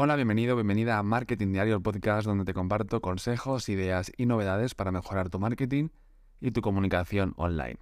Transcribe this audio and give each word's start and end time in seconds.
Hola, 0.00 0.14
bienvenido, 0.14 0.54
bienvenida 0.54 0.96
a 0.96 1.02
Marketing 1.02 1.50
Diario, 1.50 1.74
el 1.74 1.82
podcast 1.82 2.24
donde 2.24 2.44
te 2.44 2.54
comparto 2.54 3.00
consejos, 3.00 3.68
ideas 3.68 4.12
y 4.16 4.26
novedades 4.26 4.76
para 4.76 4.92
mejorar 4.92 5.28
tu 5.28 5.40
marketing 5.40 5.88
y 6.40 6.52
tu 6.52 6.60
comunicación 6.60 7.34
online. 7.36 7.78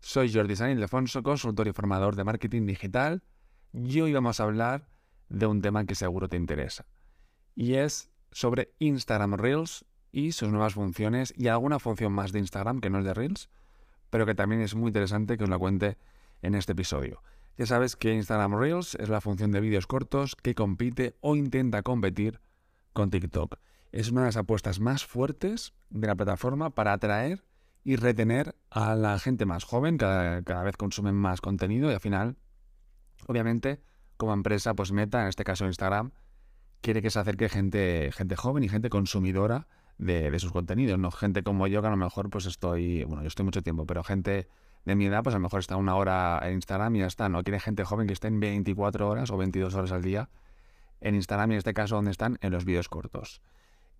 Soy 0.00 0.30
Jordi 0.30 0.56
San 0.56 0.72
Ildefonso, 0.72 1.22
consultor 1.22 1.66
y 1.66 1.72
formador 1.72 2.16
de 2.16 2.24
marketing 2.24 2.66
digital, 2.66 3.22
y 3.72 3.98
hoy 4.02 4.12
vamos 4.12 4.40
a 4.40 4.42
hablar 4.42 4.90
de 5.30 5.46
un 5.46 5.62
tema 5.62 5.86
que 5.86 5.94
seguro 5.94 6.28
te 6.28 6.36
interesa, 6.36 6.84
y 7.54 7.76
es 7.76 8.10
sobre 8.30 8.74
Instagram 8.78 9.32
Reels 9.32 9.86
y 10.12 10.32
sus 10.32 10.50
nuevas 10.50 10.74
funciones 10.74 11.32
y 11.34 11.48
alguna 11.48 11.78
función 11.78 12.12
más 12.12 12.32
de 12.32 12.40
Instagram 12.40 12.82
que 12.82 12.90
no 12.90 12.98
es 12.98 13.06
de 13.06 13.14
Reels, 13.14 13.48
pero 14.10 14.26
que 14.26 14.34
también 14.34 14.60
es 14.60 14.74
muy 14.74 14.88
interesante 14.88 15.38
que 15.38 15.44
os 15.44 15.50
la 15.50 15.56
cuente 15.56 15.96
en 16.42 16.56
este 16.56 16.72
episodio. 16.72 17.22
Ya 17.56 17.66
sabes 17.66 17.94
que 17.94 18.12
Instagram 18.12 18.58
Reels 18.58 18.96
es 18.96 19.08
la 19.08 19.20
función 19.20 19.52
de 19.52 19.60
vídeos 19.60 19.86
cortos 19.86 20.34
que 20.34 20.56
compite 20.56 21.16
o 21.20 21.36
intenta 21.36 21.82
competir 21.82 22.40
con 22.92 23.10
TikTok. 23.10 23.58
Es 23.92 24.10
una 24.10 24.22
de 24.22 24.26
las 24.28 24.36
apuestas 24.36 24.80
más 24.80 25.06
fuertes 25.06 25.72
de 25.88 26.08
la 26.08 26.16
plataforma 26.16 26.70
para 26.70 26.92
atraer 26.92 27.44
y 27.84 27.94
retener 27.94 28.56
a 28.70 28.96
la 28.96 29.20
gente 29.20 29.46
más 29.46 29.62
joven, 29.62 29.98
cada, 29.98 30.62
vez 30.64 30.76
consumen 30.76 31.14
más 31.14 31.40
contenido 31.40 31.92
y 31.92 31.94
al 31.94 32.00
final, 32.00 32.36
obviamente, 33.28 33.80
como 34.16 34.32
empresa, 34.32 34.74
pues 34.74 34.90
Meta, 34.90 35.22
en 35.22 35.28
este 35.28 35.44
caso 35.44 35.66
Instagram, 35.66 36.10
quiere 36.80 37.02
que 37.02 37.10
se 37.10 37.20
acerque 37.20 37.48
gente, 37.48 38.10
gente 38.12 38.34
joven 38.34 38.64
y 38.64 38.68
gente 38.68 38.90
consumidora 38.90 39.68
de, 39.98 40.32
de, 40.32 40.38
sus 40.40 40.50
contenidos, 40.50 40.98
no 40.98 41.12
gente 41.12 41.44
como 41.44 41.68
yo 41.68 41.82
que 41.82 41.86
a 41.86 41.90
lo 41.90 41.96
mejor 41.96 42.30
pues 42.30 42.46
estoy, 42.46 43.04
bueno, 43.04 43.22
yo 43.22 43.28
estoy 43.28 43.44
mucho 43.44 43.62
tiempo, 43.62 43.86
pero 43.86 44.02
gente 44.02 44.48
de 44.84 44.94
mi 44.94 45.06
edad, 45.06 45.22
pues 45.22 45.34
a 45.34 45.38
lo 45.38 45.42
mejor 45.42 45.60
está 45.60 45.76
una 45.76 45.94
hora 45.94 46.40
en 46.42 46.54
Instagram 46.54 46.96
y 46.96 46.98
ya 47.00 47.06
está. 47.06 47.28
No 47.28 47.42
quiere 47.42 47.60
gente 47.60 47.84
joven 47.84 48.06
que 48.06 48.12
esté 48.12 48.28
en 48.28 48.40
24 48.40 49.08
horas 49.08 49.30
o 49.30 49.36
22 49.36 49.74
horas 49.74 49.92
al 49.92 50.02
día 50.02 50.28
en 51.00 51.14
Instagram 51.14 51.50
y 51.50 51.54
en 51.54 51.58
este 51.58 51.74
caso 51.74 51.96
donde 51.96 52.10
están 52.10 52.38
en 52.40 52.52
los 52.52 52.64
vídeos 52.64 52.88
cortos. 52.88 53.40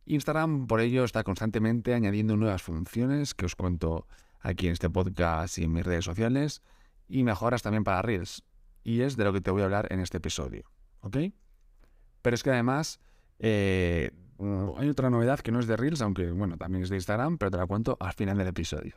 Instagram 0.06 0.66
por 0.66 0.80
ello 0.80 1.05
está 1.05 1.23
constantemente 1.25 1.95
añadiendo 1.95 2.36
nuevas 2.36 2.62
funciones 2.62 3.34
que 3.34 3.47
os 3.47 3.56
cuento 3.56 4.06
aquí 4.41 4.67
en 4.67 4.75
este 4.75 4.91
podcast 4.91 5.58
y 5.58 5.64
en 5.64 5.73
mis 5.73 5.84
redes 5.84 6.05
sociales 6.05 6.62
y 7.08 7.23
mejoras 7.23 7.62
también 7.62 7.84
para 7.84 8.03
Reels. 8.03 8.45
Y 8.83 9.01
es 9.01 9.17
de 9.17 9.25
lo 9.25 9.33
que 9.33 9.41
te 9.41 9.51
voy 9.51 9.62
a 9.62 9.64
hablar 9.64 9.86
en 9.91 10.01
este 10.01 10.19
episodio. 10.19 10.64
¿Ok? 11.01 11.17
Pero 12.20 12.34
es 12.34 12.42
que 12.42 12.51
además 12.51 13.01
eh, 13.39 14.11
hay 14.77 14.89
otra 14.89 15.11
novedad 15.11 15.41
que 15.41 15.53
no 15.53 15.61
es 15.61 15.67
de 15.67 15.77
Reels, 15.77 16.03
aunque 16.03 16.30
bueno, 16.30 16.56
también 16.58 16.83
es 16.83 16.91
de 16.91 16.97
Instagram, 16.97 17.39
pero 17.39 17.51
te 17.51 17.56
la 17.56 17.67
cuento 17.67 17.97
al 18.01 18.12
final 18.12 18.36
del 18.36 18.48
episodio. 18.48 18.95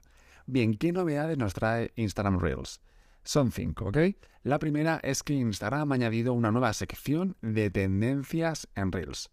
Bien, 0.49 0.75
¿qué 0.75 0.93
novedades 0.93 1.37
nos 1.37 1.53
trae 1.53 1.91
Instagram 1.97 2.39
Reels? 2.39 2.79
Son 3.25 3.51
cinco, 3.51 3.87
¿ok? 3.87 3.97
La 4.43 4.59
primera 4.59 4.97
es 5.03 5.21
que 5.21 5.33
Instagram 5.33 5.91
ha 5.91 5.95
añadido 5.95 6.31
una 6.31 6.51
nueva 6.51 6.71
sección 6.71 7.35
de 7.41 7.69
tendencias 7.69 8.69
en 8.73 8.93
Reels, 8.93 9.29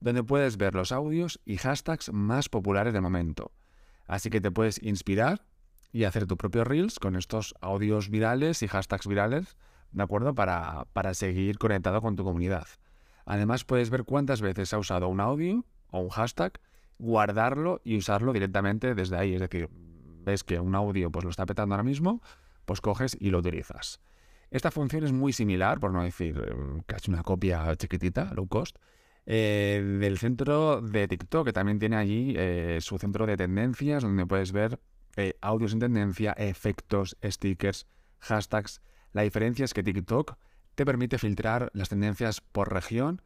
donde 0.00 0.22
puedes 0.22 0.58
ver 0.58 0.74
los 0.74 0.92
audios 0.92 1.40
y 1.46 1.56
hashtags 1.56 2.12
más 2.12 2.50
populares 2.50 2.92
del 2.92 3.00
momento. 3.00 3.50
Así 4.06 4.28
que 4.28 4.42
te 4.42 4.50
puedes 4.50 4.82
inspirar 4.82 5.46
y 5.90 6.04
hacer 6.04 6.26
tu 6.26 6.36
propio 6.36 6.64
Reels 6.64 6.98
con 6.98 7.16
estos 7.16 7.54
audios 7.62 8.10
virales 8.10 8.62
y 8.62 8.68
hashtags 8.68 9.06
virales, 9.06 9.56
¿de 9.92 10.02
acuerdo? 10.02 10.34
Para, 10.34 10.84
para 10.92 11.14
seguir 11.14 11.56
conectado 11.56 12.02
con 12.02 12.14
tu 12.14 12.24
comunidad. 12.24 12.66
Además 13.24 13.64
puedes 13.64 13.88
ver 13.88 14.04
cuántas 14.04 14.42
veces 14.42 14.74
ha 14.74 14.78
usado 14.78 15.08
un 15.08 15.20
audio 15.20 15.64
o 15.88 16.00
un 16.00 16.10
hashtag, 16.10 16.60
guardarlo 16.98 17.80
y 17.84 17.96
usarlo 17.96 18.34
directamente 18.34 18.94
desde 18.94 19.16
ahí. 19.16 19.32
Es 19.32 19.40
decir, 19.40 19.70
ves 20.24 20.44
que 20.44 20.60
un 20.60 20.74
audio 20.74 21.10
pues 21.10 21.24
lo 21.24 21.30
está 21.30 21.46
petando 21.46 21.74
ahora 21.74 21.84
mismo, 21.84 22.22
pues 22.64 22.80
coges 22.80 23.16
y 23.18 23.30
lo 23.30 23.38
utilizas. 23.38 24.00
Esta 24.50 24.70
función 24.70 25.04
es 25.04 25.12
muy 25.12 25.32
similar, 25.32 25.80
por 25.80 25.92
no 25.92 26.02
decir 26.02 26.38
eh, 26.46 26.82
casi 26.86 27.10
una 27.10 27.22
copia 27.22 27.74
chiquitita, 27.76 28.32
low 28.34 28.46
cost, 28.46 28.76
eh, 29.24 29.82
del 30.00 30.18
centro 30.18 30.82
de 30.82 31.08
TikTok, 31.08 31.46
que 31.46 31.52
también 31.52 31.78
tiene 31.78 31.96
allí 31.96 32.34
eh, 32.36 32.78
su 32.80 32.98
centro 32.98 33.24
de 33.26 33.36
tendencias, 33.36 34.02
donde 34.02 34.26
puedes 34.26 34.52
ver 34.52 34.80
audios 35.42 35.74
en 35.74 35.78
tendencia, 35.78 36.32
efectos, 36.32 37.16
stickers, 37.22 37.86
hashtags. 38.20 38.80
La 39.12 39.22
diferencia 39.22 39.64
es 39.64 39.74
que 39.74 39.82
TikTok 39.82 40.36
te 40.74 40.86
permite 40.86 41.18
filtrar 41.18 41.70
las 41.74 41.90
tendencias 41.90 42.40
por 42.40 42.72
región 42.72 43.20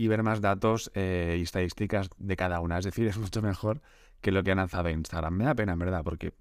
y 0.00 0.08
ver 0.08 0.22
más 0.22 0.40
datos 0.40 0.90
y 0.94 1.42
estadísticas 1.42 2.08
de 2.16 2.34
cada 2.34 2.60
una. 2.60 2.78
Es 2.78 2.86
decir, 2.86 3.06
es 3.06 3.18
mucho 3.18 3.42
mejor 3.42 3.82
que 4.22 4.32
lo 4.32 4.42
que 4.42 4.50
han 4.50 4.56
lanzado 4.56 4.88
Instagram. 4.88 5.34
Me 5.34 5.44
da 5.44 5.54
pena, 5.54 5.74
en 5.74 5.78
verdad, 5.78 6.02
porque 6.02 6.32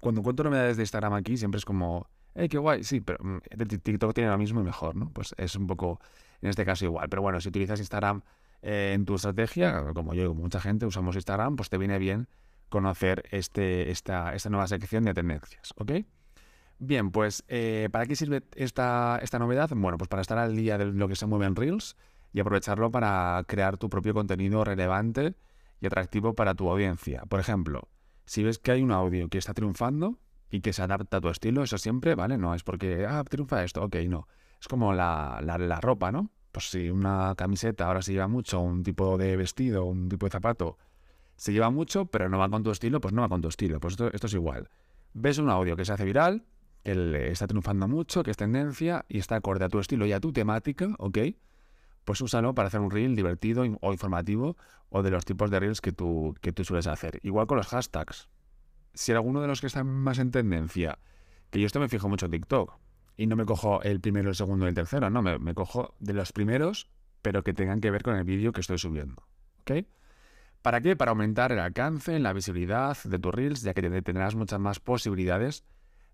cuando 0.00 0.22
cuento 0.22 0.42
novedades 0.42 0.78
de 0.78 0.82
Instagram 0.82 1.12
aquí 1.12 1.36
siempre 1.36 1.58
es 1.58 1.66
como, 1.66 2.08
¡hey, 2.34 2.48
qué 2.48 2.56
guay! 2.56 2.84
Sí, 2.84 3.02
pero 3.02 3.22
mm, 3.22 3.40
TikTok 3.82 4.14
tiene 4.14 4.30
lo 4.30 4.38
mismo 4.38 4.62
y 4.62 4.64
mejor, 4.64 4.96
¿no? 4.96 5.10
Pues 5.10 5.34
es 5.36 5.56
un 5.56 5.66
poco, 5.66 6.00
en 6.40 6.48
este 6.48 6.64
caso, 6.64 6.86
igual. 6.86 7.06
Pero 7.10 7.20
bueno, 7.20 7.38
si 7.38 7.50
utilizas 7.50 7.78
Instagram 7.80 8.22
eh, 8.62 8.92
en 8.94 9.04
tu 9.04 9.16
estrategia, 9.16 9.92
como 9.92 10.14
yo 10.14 10.24
y 10.24 10.26
como 10.28 10.40
mucha 10.40 10.58
gente 10.58 10.86
usamos 10.86 11.16
Instagram, 11.16 11.56
pues 11.56 11.68
te 11.68 11.76
viene 11.76 11.98
bien 11.98 12.28
conocer 12.70 13.24
este, 13.30 13.90
esta, 13.90 14.34
esta 14.34 14.48
nueva 14.48 14.66
sección 14.68 15.04
de 15.04 15.12
tendencias, 15.12 15.74
¿ok? 15.76 15.92
Bien, 16.78 17.10
pues 17.10 17.44
eh, 17.48 17.90
¿para 17.92 18.06
qué 18.06 18.16
sirve 18.16 18.42
esta, 18.56 19.18
esta 19.22 19.38
novedad? 19.38 19.68
Bueno, 19.76 19.98
pues 19.98 20.08
para 20.08 20.22
estar 20.22 20.38
al 20.38 20.56
día 20.56 20.78
de 20.78 20.86
lo 20.86 21.08
que 21.08 21.14
se 21.14 21.26
mueve 21.26 21.44
en 21.44 21.56
Reels 21.56 21.94
y 22.32 22.40
aprovecharlo 22.40 22.90
para 22.90 23.42
crear 23.46 23.76
tu 23.76 23.88
propio 23.88 24.14
contenido 24.14 24.64
relevante 24.64 25.34
y 25.80 25.86
atractivo 25.86 26.34
para 26.34 26.54
tu 26.54 26.70
audiencia. 26.70 27.22
Por 27.28 27.40
ejemplo, 27.40 27.88
si 28.24 28.42
ves 28.42 28.58
que 28.58 28.72
hay 28.72 28.82
un 28.82 28.92
audio 28.92 29.28
que 29.28 29.38
está 29.38 29.52
triunfando 29.52 30.18
y 30.50 30.60
que 30.60 30.72
se 30.72 30.82
adapta 30.82 31.18
a 31.18 31.20
tu 31.20 31.28
estilo, 31.28 31.62
eso 31.62 31.78
siempre, 31.78 32.14
¿vale? 32.14 32.38
No 32.38 32.54
es 32.54 32.62
porque, 32.62 33.06
ah, 33.06 33.24
triunfa 33.24 33.64
esto, 33.64 33.82
ok, 33.82 33.96
no. 34.08 34.28
Es 34.60 34.68
como 34.68 34.92
la, 34.92 35.40
la, 35.42 35.80
ropa, 35.80 36.12
¿no? 36.12 36.30
Pues 36.52 36.70
si 36.70 36.90
una 36.90 37.34
camiseta 37.36 37.86
ahora 37.86 38.02
se 38.02 38.12
lleva 38.12 38.28
mucho, 38.28 38.60
un 38.60 38.82
tipo 38.82 39.18
de 39.18 39.36
vestido, 39.36 39.84
un 39.84 40.08
tipo 40.08 40.26
de 40.26 40.30
zapato, 40.30 40.78
se 41.36 41.52
lleva 41.52 41.70
mucho, 41.70 42.06
pero 42.06 42.28
no 42.28 42.38
va 42.38 42.48
con 42.48 42.62
tu 42.62 42.70
estilo, 42.70 43.00
pues 43.00 43.12
no 43.12 43.22
va 43.22 43.28
con 43.28 43.40
tu 43.40 43.48
estilo. 43.48 43.80
Pues 43.80 43.94
esto, 43.94 44.12
esto 44.12 44.26
es 44.26 44.34
igual. 44.34 44.68
Ves 45.14 45.38
un 45.38 45.50
audio 45.50 45.74
que 45.74 45.84
se 45.84 45.92
hace 45.92 46.04
viral, 46.04 46.44
que 46.84 47.30
está 47.30 47.46
triunfando 47.46 47.88
mucho, 47.88 48.22
que 48.22 48.30
es 48.30 48.36
tendencia 48.36 49.04
y 49.08 49.18
está 49.18 49.36
acorde 49.36 49.64
a 49.64 49.68
tu 49.68 49.78
estilo 49.78 50.06
y 50.06 50.12
a 50.12 50.20
tu 50.20 50.32
temática, 50.32 50.94
¿ok? 50.98 51.18
Pues 52.04 52.20
úsalo 52.20 52.54
para 52.54 52.68
hacer 52.68 52.80
un 52.80 52.90
reel 52.90 53.16
divertido 53.16 53.64
o 53.80 53.92
informativo 53.92 54.56
o 54.88 55.02
de 55.02 55.10
los 55.10 55.24
tipos 55.24 55.50
de 55.50 55.60
reels 55.60 55.80
que 55.80 55.92
tú, 55.92 56.34
que 56.40 56.52
tú 56.52 56.64
sueles 56.64 56.86
hacer. 56.86 57.18
Igual 57.22 57.46
con 57.46 57.56
los 57.56 57.68
hashtags. 57.68 58.28
Si 58.94 59.12
alguno 59.12 59.40
de 59.40 59.48
los 59.48 59.60
que 59.60 59.68
están 59.68 59.86
más 59.86 60.18
en 60.18 60.30
tendencia, 60.30 60.98
que 61.50 61.60
yo 61.60 61.66
esto 61.66 61.80
me 61.80 61.88
fijo 61.88 62.08
mucho 62.08 62.26
en 62.26 62.32
TikTok, 62.32 62.78
y 63.16 63.26
no 63.26 63.36
me 63.36 63.44
cojo 63.44 63.82
el 63.82 64.00
primero, 64.00 64.30
el 64.30 64.34
segundo 64.34 64.66
y 64.66 64.68
el 64.68 64.74
tercero, 64.74 65.10
no, 65.10 65.22
me, 65.22 65.54
cojo 65.54 65.94
de 66.00 66.12
los 66.12 66.32
primeros, 66.32 66.90
pero 67.20 67.42
que 67.42 67.52
tengan 67.52 67.80
que 67.80 67.90
ver 67.90 68.02
con 68.02 68.16
el 68.16 68.24
vídeo 68.24 68.52
que 68.52 68.60
estoy 68.60 68.78
subiendo. 68.78 69.22
¿Ok? 69.60 69.86
¿Para 70.62 70.80
qué? 70.80 70.96
Para 70.96 71.10
aumentar 71.10 71.52
el 71.52 71.58
alcance, 71.58 72.18
la 72.18 72.32
visibilidad 72.32 72.96
de 73.04 73.18
tus 73.18 73.34
reels, 73.34 73.62
ya 73.62 73.74
que 73.74 73.82
tendrás 74.02 74.34
muchas 74.34 74.60
más 74.60 74.80
posibilidades 74.80 75.64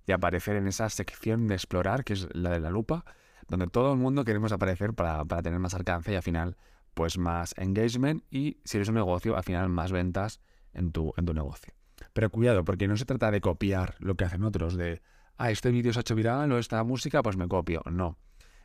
de 0.07 0.15
aparecer 0.15 0.57
en 0.57 0.67
esa 0.67 0.89
sección 0.89 1.47
de 1.49 1.55
explorar, 1.55 2.05
que 2.05 2.15
es 2.15 2.29
la 2.35 2.51
de 2.51 2.61
la 2.61 2.71
lupa, 2.71 3.05
donde 3.49 3.67
todo 3.67 3.93
el 3.93 3.99
mundo 3.99 4.25
queremos 4.25 4.53
aparecer 4.53 4.95
para, 4.95 5.25
tener 5.43 5.59
más 5.59 5.75
alcance 5.75 6.13
y 6.13 6.17
al 6.17 6.23
final 6.23 6.57
pues 6.95 7.19
más 7.19 7.55
engagement 7.57 8.25
y 8.31 8.59
si 8.65 8.77
eres 8.77 8.89
un 8.89 8.97
negocio 8.97 9.37
al 9.37 9.45
final 9.45 9.69
más 9.69 9.93
ventas 9.93 10.41
en 10.73 10.93
tu, 10.93 11.13
en 11.17 11.25
tu 11.25 11.35
negocio. 11.35 11.73
Pero 12.13 12.31
cuidado, 12.31 12.65
porque 12.65 12.89
no 12.89 12.97
se 12.97 13.05
trata 13.05 13.31
de 13.31 13.41
copiar 13.41 13.95
lo 13.99 14.17
que 14.17 14.25
hacen 14.25 14.45
otros, 14.45 14.77
de, 14.77 15.03
ah, 15.37 15.51
este 15.51 15.71
vídeo 15.71 15.93
se 15.93 16.01
ha 16.01 16.03
hecho 16.03 16.15
viral 16.15 16.51
o 16.53 16.59
esta 16.59 16.83
música, 16.85 17.23
pues 17.23 17.37
me 17.37 17.49
copio. 17.49 17.83
No. 17.91 18.19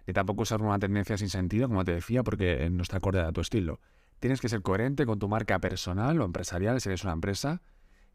Y 0.05 0.13
tampoco 0.13 0.41
usar 0.41 0.61
una 0.61 0.79
tendencia 0.79 1.17
sin 1.17 1.29
sentido, 1.29 1.67
como 1.67 1.83
te 1.83 1.93
decía, 1.93 2.23
porque 2.23 2.69
no 2.69 2.81
está 2.83 2.97
acorde 2.97 3.21
a 3.21 3.31
tu 3.31 3.41
estilo. 3.41 3.79
Tienes 4.19 4.41
que 4.41 4.49
ser 4.49 4.61
coherente 4.61 5.05
con 5.05 5.19
tu 5.19 5.27
marca 5.27 5.59
personal 5.59 6.19
o 6.19 6.25
empresarial 6.25 6.81
si 6.81 6.89
eres 6.89 7.03
una 7.03 7.13
empresa 7.13 7.61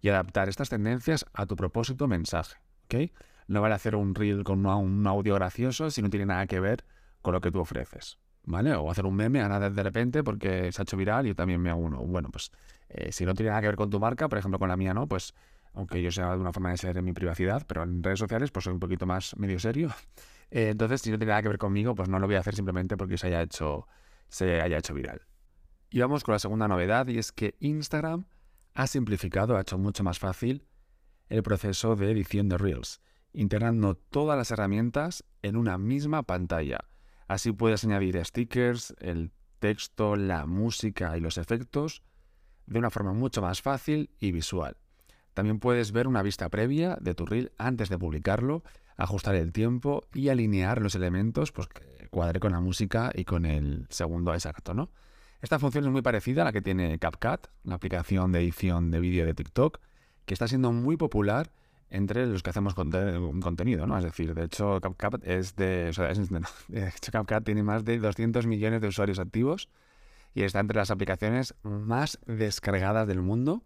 y 0.00 0.08
adaptar 0.08 0.48
estas 0.48 0.68
tendencias 0.68 1.26
a 1.32 1.46
tu 1.46 1.56
propósito 1.56 2.06
mensaje. 2.08 2.56
¿ok? 2.84 3.12
No 3.48 3.62
vale 3.62 3.75
hacer 3.75 3.97
un 3.97 4.14
reel 4.14 4.44
con 4.44 4.64
un 4.64 5.06
audio 5.06 5.34
gracioso 5.34 5.91
si 5.91 6.03
no 6.03 6.10
tiene 6.10 6.26
nada 6.26 6.47
que 6.47 6.60
ver 6.60 6.84
con 7.22 7.34
lo 7.34 7.41
que 7.41 7.50
tú 7.50 7.59
ofreces. 7.59 8.19
¿Vale? 8.44 8.75
O 8.75 8.91
hacer 8.91 9.04
un 9.04 9.14
meme 9.14 9.42
a 9.42 9.48
nada 9.48 9.69
de 9.69 9.82
repente 9.82 10.22
porque 10.22 10.72
se 10.72 10.80
ha 10.80 10.84
hecho 10.84 10.97
viral 10.97 11.27
y 11.27 11.30
yo 11.30 11.34
también 11.34 11.60
me 11.60 11.68
hago 11.68 11.80
uno. 11.80 11.98
Bueno, 12.06 12.30
pues 12.30 12.50
eh, 12.89 13.12
si 13.12 13.27
no 13.27 13.34
tiene 13.34 13.50
nada 13.50 13.60
que 13.60 13.66
ver 13.66 13.77
con 13.77 13.91
tu 13.91 14.00
marca, 14.00 14.28
por 14.28 14.39
ejemplo 14.39 14.59
con 14.59 14.68
la 14.68 14.77
mía 14.77 14.95
no, 14.95 15.06
pues 15.06 15.34
aunque 15.74 16.00
yo 16.03 16.10
sea 16.10 16.30
de 16.30 16.39
una 16.39 16.53
forma 16.53 16.71
de 16.71 16.78
ser 16.78 16.97
en 16.97 17.04
mi 17.04 17.12
privacidad, 17.12 17.66
pero 17.66 17.83
en 17.83 18.03
redes 18.03 18.18
sociales 18.18 18.50
pues 18.50 18.65
soy 18.65 18.72
un 18.72 18.80
poquito 18.80 19.06
más 19.06 19.36
medio 19.36 19.59
serio. 19.59 19.91
Eh, 20.50 20.71
entonces, 20.71 21.03
si 21.03 21.10
no 21.10 21.18
tiene 21.18 21.33
nada 21.33 21.42
que 21.42 21.48
ver 21.48 21.59
conmigo, 21.59 21.95
pues 21.95 22.09
no 22.09 22.18
lo 22.18 22.27
voy 22.27 22.36
a 22.36 22.39
hacer 22.39 22.54
simplemente 22.54 22.97
porque 22.97 23.18
se 23.18 23.27
haya 23.27 23.42
hecho, 23.42 23.86
se 24.30 24.62
haya 24.62 24.78
hecho 24.78 24.95
viral. 24.95 25.21
Y 25.91 26.00
vamos 26.00 26.24
con 26.24 26.33
la 26.33 26.39
segunda 26.39 26.66
novedad 26.66 27.06
y 27.09 27.18
es 27.18 27.33
que 27.33 27.54
Instagram 27.60 28.24
ha 28.72 28.86
simplificado, 28.86 29.59
ha 29.59 29.60
hecho 29.60 29.77
mucho 29.77 30.03
más 30.04 30.18
fácil 30.18 30.65
el 31.28 31.42
proceso 31.42 31.97
de 31.97 32.10
edición 32.10 32.48
de 32.48 32.56
Reels 32.56 33.03
integrando 33.33 33.95
todas 33.95 34.36
las 34.36 34.51
herramientas 34.51 35.25
en 35.42 35.57
una 35.57 35.78
misma 35.78 36.22
pantalla. 36.22 36.78
Así 37.27 37.53
puedes 37.53 37.84
añadir 37.84 38.25
stickers, 38.25 38.95
el 39.01 39.33
texto, 39.59 40.16
la 40.16 40.47
música 40.47 41.16
y 41.16 41.21
los 41.21 41.39
efectos 41.39 42.03
de 42.66 42.78
una 42.78 42.91
forma 42.91 43.13
mucho 43.13 43.42
más 43.42 43.63
fácil 43.63 44.10
y 44.19 44.33
visual. 44.33 44.77
También 45.34 45.60
puedes 45.60 45.92
ver 45.92 46.09
una 46.09 46.22
vista 46.22 46.48
previa 46.48 46.97
de 47.01 47.15
tu 47.15 47.27
reel 47.27 47.53
antes 47.59 47.89
de 47.89 47.98
publicarlo, 47.98 48.65
ajustar 48.97 49.36
el 49.36 49.53
tiempo 49.53 50.04
y 50.13 50.28
alinear 50.28 50.83
los 50.83 50.95
elementos 50.95 51.53
pues, 51.53 51.69
que 51.69 52.09
cuadre 52.10 52.41
con 52.41 52.53
la 52.53 52.60
música 52.60 53.13
y 53.15 53.24
con 53.24 53.47
el 53.47 53.86
segundo 53.91 54.34
exacto. 54.34 54.91
Esta 55.41 55.59
función 55.59 55.84
es 55.84 55.91
muy 55.91 56.03
parecida 56.03 56.42
a 56.42 56.47
la 56.47 56.53
que 56.53 56.63
tiene 56.63 56.98
CapCut, 56.98 57.47
la 57.63 57.77
aplicación 57.77 58.33
de 58.33 58.41
edición 58.41 58.91
de 58.91 58.98
vídeo 58.98 59.24
de 59.24 59.34
TikTok, 59.34 59.78
que 60.27 60.34
está 60.34 60.48
siendo 60.48 60.72
muy 60.72 60.97
popular 60.97 61.53
entre 61.90 62.26
los 62.26 62.42
que 62.42 62.50
hacemos 62.50 62.74
contenido, 62.74 63.86
¿no? 63.86 63.96
Es 63.96 64.04
decir, 64.04 64.34
de 64.34 64.44
hecho, 64.44 64.80
CapCut 64.80 65.26
es 65.26 65.56
de, 65.56 65.90
de 66.68 66.88
hecho, 66.88 67.12
CapCut 67.12 67.44
tiene 67.44 67.62
más 67.62 67.84
de 67.84 67.98
200 67.98 68.46
millones 68.46 68.80
de 68.80 68.88
usuarios 68.88 69.18
activos 69.18 69.68
y 70.34 70.42
está 70.42 70.60
entre 70.60 70.76
las 70.76 70.90
aplicaciones 70.90 71.54
más 71.62 72.18
descargadas 72.26 73.06
del 73.06 73.22
mundo. 73.22 73.62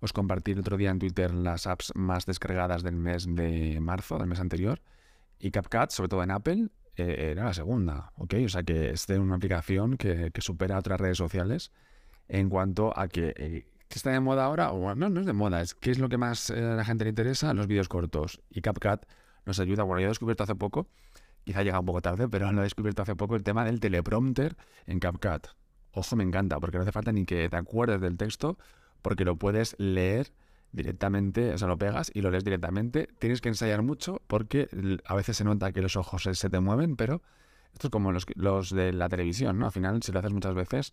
Os 0.00 0.12
compartí 0.12 0.52
el 0.52 0.60
otro 0.60 0.76
día 0.76 0.90
en 0.90 0.98
Twitter 0.98 1.34
las 1.34 1.66
apps 1.66 1.92
más 1.94 2.26
descargadas 2.26 2.82
del 2.82 2.96
mes 2.96 3.26
de 3.28 3.80
marzo, 3.80 4.18
del 4.18 4.28
mes 4.28 4.40
anterior, 4.40 4.80
y 5.38 5.50
CapCut, 5.50 5.90
sobre 5.90 6.08
todo 6.08 6.22
en 6.22 6.30
Apple, 6.30 6.68
eh, 6.96 7.32
era 7.32 7.44
la 7.44 7.54
segunda, 7.54 8.12
¿ok? 8.16 8.34
O 8.44 8.48
sea 8.48 8.62
que 8.62 8.90
es 8.90 9.06
de 9.06 9.18
una 9.18 9.36
aplicación 9.36 9.96
que, 9.96 10.30
supera 10.38 10.76
a 10.76 10.78
otras 10.78 11.00
redes 11.00 11.18
sociales 11.18 11.72
en 12.28 12.48
cuanto 12.48 12.98
a 12.98 13.08
que, 13.08 13.34
eh, 13.36 13.66
está 13.94 14.10
de 14.10 14.20
moda 14.20 14.44
ahora, 14.44 14.72
o 14.72 14.94
no, 14.94 15.08
no 15.08 15.20
es 15.20 15.26
de 15.26 15.32
moda, 15.32 15.60
es 15.60 15.74
que 15.74 15.90
es 15.90 15.98
lo 15.98 16.08
que 16.08 16.18
más 16.18 16.50
eh, 16.50 16.62
a 16.62 16.74
la 16.74 16.84
gente 16.84 17.04
le 17.04 17.10
interesa, 17.10 17.54
los 17.54 17.66
vídeos 17.66 17.88
cortos. 17.88 18.40
Y 18.50 18.60
CapCut 18.60 19.06
nos 19.44 19.60
ayuda, 19.60 19.84
bueno, 19.84 20.00
yo 20.00 20.06
he 20.06 20.08
descubierto 20.08 20.42
hace 20.42 20.54
poco, 20.54 20.88
quizá 21.44 21.62
llega 21.62 21.78
un 21.78 21.86
poco 21.86 22.02
tarde, 22.02 22.28
pero 22.28 22.50
lo 22.52 22.60
he 22.60 22.64
descubierto 22.64 23.02
hace 23.02 23.14
poco 23.14 23.36
el 23.36 23.42
tema 23.42 23.64
del 23.64 23.80
teleprompter 23.80 24.56
en 24.86 24.98
CapCut. 24.98 25.48
Ojo, 25.92 26.16
me 26.16 26.24
encanta, 26.24 26.58
porque 26.60 26.76
no 26.76 26.82
hace 26.82 26.92
falta 26.92 27.12
ni 27.12 27.24
que 27.24 27.48
te 27.48 27.56
acuerdes 27.56 28.00
del 28.00 28.16
texto, 28.16 28.58
porque 29.02 29.24
lo 29.24 29.36
puedes 29.36 29.76
leer 29.78 30.32
directamente, 30.72 31.54
o 31.54 31.58
sea, 31.58 31.68
lo 31.68 31.78
pegas 31.78 32.10
y 32.12 32.20
lo 32.20 32.30
lees 32.30 32.44
directamente. 32.44 33.08
Tienes 33.18 33.40
que 33.40 33.48
ensayar 33.48 33.82
mucho 33.82 34.20
porque 34.26 34.68
a 35.06 35.14
veces 35.14 35.38
se 35.38 35.44
nota 35.44 35.72
que 35.72 35.80
los 35.80 35.96
ojos 35.96 36.28
se, 36.30 36.50
te 36.50 36.60
mueven, 36.60 36.96
pero 36.96 37.22
esto 37.72 37.86
es 37.86 37.90
como 37.90 38.12
los, 38.12 38.26
los, 38.34 38.70
de 38.70 38.92
la 38.92 39.08
televisión, 39.08 39.58
¿no? 39.58 39.66
Al 39.66 39.72
final, 39.72 40.02
si 40.02 40.12
lo 40.12 40.18
haces 40.18 40.32
muchas 40.32 40.54
veces, 40.54 40.92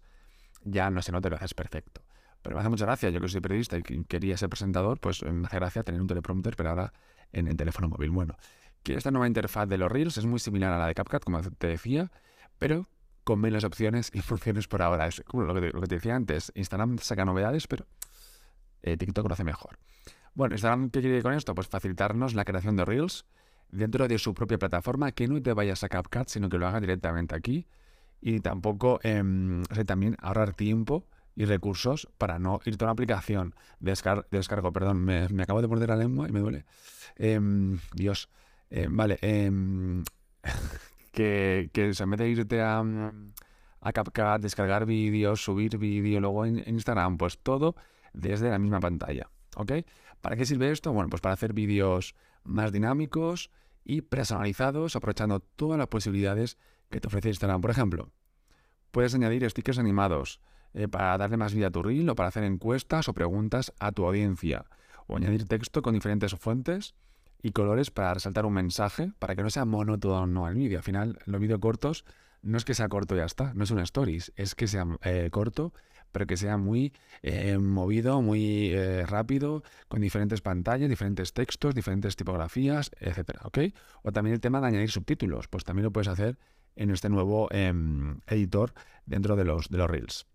ya 0.63 0.89
no 0.89 1.01
se 1.01 1.11
nota 1.11 1.29
lo 1.29 1.35
haces 1.35 1.53
perfecto. 1.53 2.01
Pero 2.43 2.55
me 2.55 2.59
hace 2.59 2.69
mucha 2.69 2.85
gracia, 2.85 3.09
yo 3.09 3.21
que 3.21 3.29
soy 3.29 3.41
periodista 3.41 3.77
y 3.77 3.81
quería 3.81 4.37
ser 4.37 4.49
presentador, 4.49 4.99
pues 4.99 5.23
me 5.23 5.47
hace 5.47 5.55
gracia 5.55 5.83
tener 5.83 6.01
un 6.01 6.07
teleprompter, 6.07 6.55
pero 6.55 6.69
ahora 6.69 6.93
en 7.31 7.47
el 7.47 7.55
teléfono 7.55 7.87
móvil. 7.87 8.11
Bueno, 8.11 8.35
que 8.83 8.95
esta 8.95 9.11
nueva 9.11 9.27
interfaz 9.27 9.67
de 9.67 9.77
los 9.77 9.91
Reels 9.91 10.17
es 10.17 10.25
muy 10.25 10.39
similar 10.39 10.73
a 10.73 10.77
la 10.77 10.87
de 10.87 10.93
CapCut, 10.93 11.23
como 11.23 11.41
te 11.41 11.67
decía, 11.67 12.11
pero 12.59 12.87
con 13.23 13.39
menos 13.39 13.63
opciones 13.63 14.11
y 14.13 14.21
funciones 14.21 14.67
por 14.67 14.81
ahora. 14.81 15.07
Es 15.07 15.23
como 15.25 15.43
lo 15.43 15.53
que, 15.53 15.71
te 15.71 15.95
decía 15.95 16.15
antes, 16.15 16.51
Instagram 16.53 16.97
saca 16.99 17.23
novedades, 17.25 17.65
pero 17.67 17.85
eh, 18.81 18.97
TikTok 18.97 19.25
lo 19.27 19.33
hace 19.33 19.45
mejor. 19.45 19.79
Bueno, 20.35 20.55
Instagram, 20.55 20.89
¿qué 20.89 20.99
quiere 20.99 21.21
con 21.21 21.33
esto? 21.33 21.55
Pues 21.55 21.67
facilitarnos 21.67 22.33
la 22.33 22.43
creación 22.43 22.75
de 22.75 22.83
Reels 22.83 23.25
dentro 23.69 24.07
de 24.07 24.19
su 24.19 24.33
propia 24.33 24.57
plataforma, 24.57 25.13
que 25.13 25.27
no 25.27 25.41
te 25.41 25.53
vayas 25.53 25.83
a 25.83 25.89
CapCut, 25.89 26.27
sino 26.27 26.49
que 26.49 26.57
lo 26.57 26.67
haga 26.67 26.81
directamente 26.81 27.35
aquí. 27.35 27.67
Y 28.19 28.39
tampoco, 28.39 28.99
em, 29.03 29.63
también 29.85 30.15
ahorrar 30.19 30.53
tiempo 30.53 31.07
y 31.35 31.45
recursos 31.45 32.07
para 32.17 32.39
no 32.39 32.59
irte 32.65 32.83
a 32.83 32.87
una 32.87 32.93
aplicación 32.93 33.55
de, 33.79 33.93
descargo. 34.31 34.71
Perdón, 34.71 35.03
me, 35.03 35.27
acabo 35.41 35.61
de 35.61 35.67
morder 35.67 35.89
la 35.89 35.95
lengua 35.95 36.27
y 36.27 36.31
me 36.31 36.39
duele. 36.39 36.65
Em, 37.15 37.79
Dios. 37.93 38.29
Em, 38.69 38.95
vale. 38.95 39.17
que, 41.11 41.69
que 41.73 41.91
en 41.97 42.09
vez 42.09 42.19
de 42.19 42.29
irte 42.29 42.61
a, 42.61 42.83
a 43.81 44.37
descargar 44.39 44.85
vídeos, 44.85 45.43
subir 45.43 45.77
vídeo, 45.77 46.19
luego 46.19 46.45
en 46.45 46.63
Instagram, 46.67 47.17
pues 47.17 47.39
todo 47.39 47.75
desde 48.13 48.49
la 48.49 48.59
misma 48.59 48.79
pantalla. 48.79 49.29
¿Ok? 49.55 49.71
¿Para 50.21 50.35
qué 50.35 50.45
sirve 50.45 50.71
esto? 50.71 50.93
Bueno, 50.93 51.09
pues 51.09 51.21
para 51.21 51.33
hacer 51.33 51.53
vídeos 51.53 52.15
más 52.43 52.71
dinámicos 52.71 53.51
y 53.83 54.01
personalizados, 54.01 54.95
aprovechando 54.95 55.39
todas 55.39 55.77
las 55.77 55.87
posibilidades 55.87 56.57
que 56.89 57.01
te 57.01 57.07
ofrece 57.07 57.29
Instagram. 57.29 57.61
Por 57.61 57.71
ejemplo, 57.71 58.09
puedes 58.91 59.13
añadir 59.15 59.47
stickers 59.49 59.79
animados 59.79 60.39
eh, 60.73 60.87
para 60.87 61.17
darle 61.17 61.37
más 61.37 61.53
vida 61.53 61.67
a 61.67 61.71
tu 61.71 61.83
reel 61.83 62.09
o 62.09 62.15
para 62.15 62.29
hacer 62.29 62.43
encuestas 62.43 63.07
o 63.07 63.13
preguntas 63.13 63.73
a 63.79 63.91
tu 63.91 64.05
audiencia. 64.05 64.65
O 65.07 65.17
añadir 65.17 65.45
texto 65.45 65.81
con 65.81 65.93
diferentes 65.93 66.33
fuentes 66.35 66.95
y 67.41 67.51
colores 67.51 67.91
para 67.91 68.13
resaltar 68.13 68.45
un 68.45 68.53
mensaje, 68.53 69.11
para 69.19 69.35
que 69.35 69.43
no 69.43 69.49
sea 69.49 69.65
monótono 69.65 70.47
el 70.47 70.55
vídeo. 70.55 70.77
Al 70.77 70.83
final, 70.83 71.19
los 71.25 71.41
vídeos 71.41 71.59
cortos 71.59 72.05
no 72.41 72.57
es 72.57 72.65
que 72.65 72.73
sea 72.73 72.89
corto 72.89 73.15
y 73.15 73.19
ya 73.19 73.25
está, 73.25 73.53
no 73.53 73.63
es 73.63 73.71
un 73.71 73.79
stories, 73.79 74.33
es 74.35 74.55
que 74.55 74.67
sea 74.67 74.85
eh, 75.03 75.29
corto 75.31 75.73
pero 76.11 76.27
que 76.27 76.37
sea 76.37 76.57
muy 76.57 76.93
eh, 77.23 77.57
movido, 77.57 78.21
muy 78.21 78.71
rápido, 79.07 79.63
con 79.87 79.99
diferentes 79.99 80.41
pantallas, 80.41 80.87
diferentes 80.87 81.33
textos, 81.33 81.73
diferentes 81.73 82.15
tipografías, 82.15 82.91
etcétera, 82.99 83.39
¿ok? 83.45 83.57
O 84.03 84.11
también 84.11 84.35
el 84.35 84.39
tema 84.39 84.61
de 84.61 84.67
añadir 84.67 84.91
subtítulos, 84.91 85.47
pues 85.47 85.63
también 85.63 85.85
lo 85.85 85.91
puedes 85.91 86.07
hacer 86.07 86.37
en 86.75 86.91
este 86.91 87.09
nuevo 87.09 87.47
em, 87.51 88.19
editor 88.27 88.73
dentro 89.07 89.35
de 89.35 89.43
los, 89.43 89.69
de 89.69 89.77
los 89.79 89.89
Reels. 89.89 90.27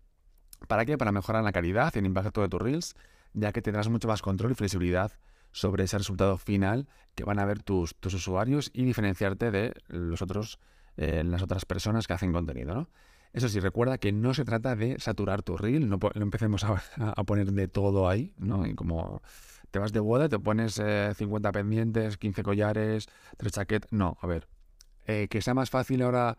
¿Para 0.67 0.85
qué? 0.85 0.97
Para 0.97 1.11
mejorar 1.11 1.43
la 1.43 1.51
calidad 1.51 1.93
y 1.95 1.99
el 1.99 2.05
impacto 2.05 2.41
de 2.41 2.49
tus 2.49 2.61
Reels, 2.61 2.95
ya 3.33 3.51
que 3.51 3.61
tendrás 3.61 3.89
mucho 3.89 4.07
más 4.07 4.21
control 4.21 4.51
y 4.51 4.55
flexibilidad 4.55 5.11
sobre 5.51 5.83
ese 5.85 5.97
resultado 5.97 6.37
final 6.37 6.87
que 7.15 7.23
van 7.23 7.39
a 7.39 7.45
ver 7.45 7.63
tus, 7.63 7.95
tus 7.95 8.13
usuarios 8.13 8.69
y 8.73 8.83
diferenciarte 8.83 9.51
de 9.51 9.73
los 9.87 10.21
otros, 10.21 10.59
eh, 10.97 11.23
las 11.23 11.41
otras 11.41 11.65
personas 11.65 12.07
que 12.07 12.13
hacen 12.13 12.31
contenido, 12.31 12.73
¿no? 12.73 12.89
Eso 13.31 13.47
sí, 13.47 13.59
recuerda 13.59 13.99
que 13.99 14.11
no 14.11 14.33
se 14.33 14.43
trata 14.43 14.75
de 14.75 14.99
saturar 14.99 15.43
tu 15.43 15.55
reel, 15.55 15.87
no, 15.87 15.99
empecemos 16.15 16.63
a, 16.97 17.23
poner 17.23 17.51
de 17.51 17.67
todo 17.67 18.09
ahí, 18.09 18.33
¿no? 18.37 18.65
Y 18.65 18.73
como 18.73 19.21
te 19.71 19.79
vas 19.79 19.93
de 19.93 19.99
boda, 19.99 20.29
te 20.29 20.39
pones 20.39 20.81
50 21.15 21.49
eh, 21.49 21.51
pendientes, 21.51 22.17
15 22.17 22.43
collares, 22.43 23.07
3 23.37 23.51
chaquetas. 23.51 23.91
No, 23.91 24.17
a 24.21 24.27
ver, 24.27 24.47
eh, 25.05 25.27
que 25.29 25.41
sea 25.41 25.53
más 25.53 25.69
fácil 25.69 26.01
ahora 26.01 26.37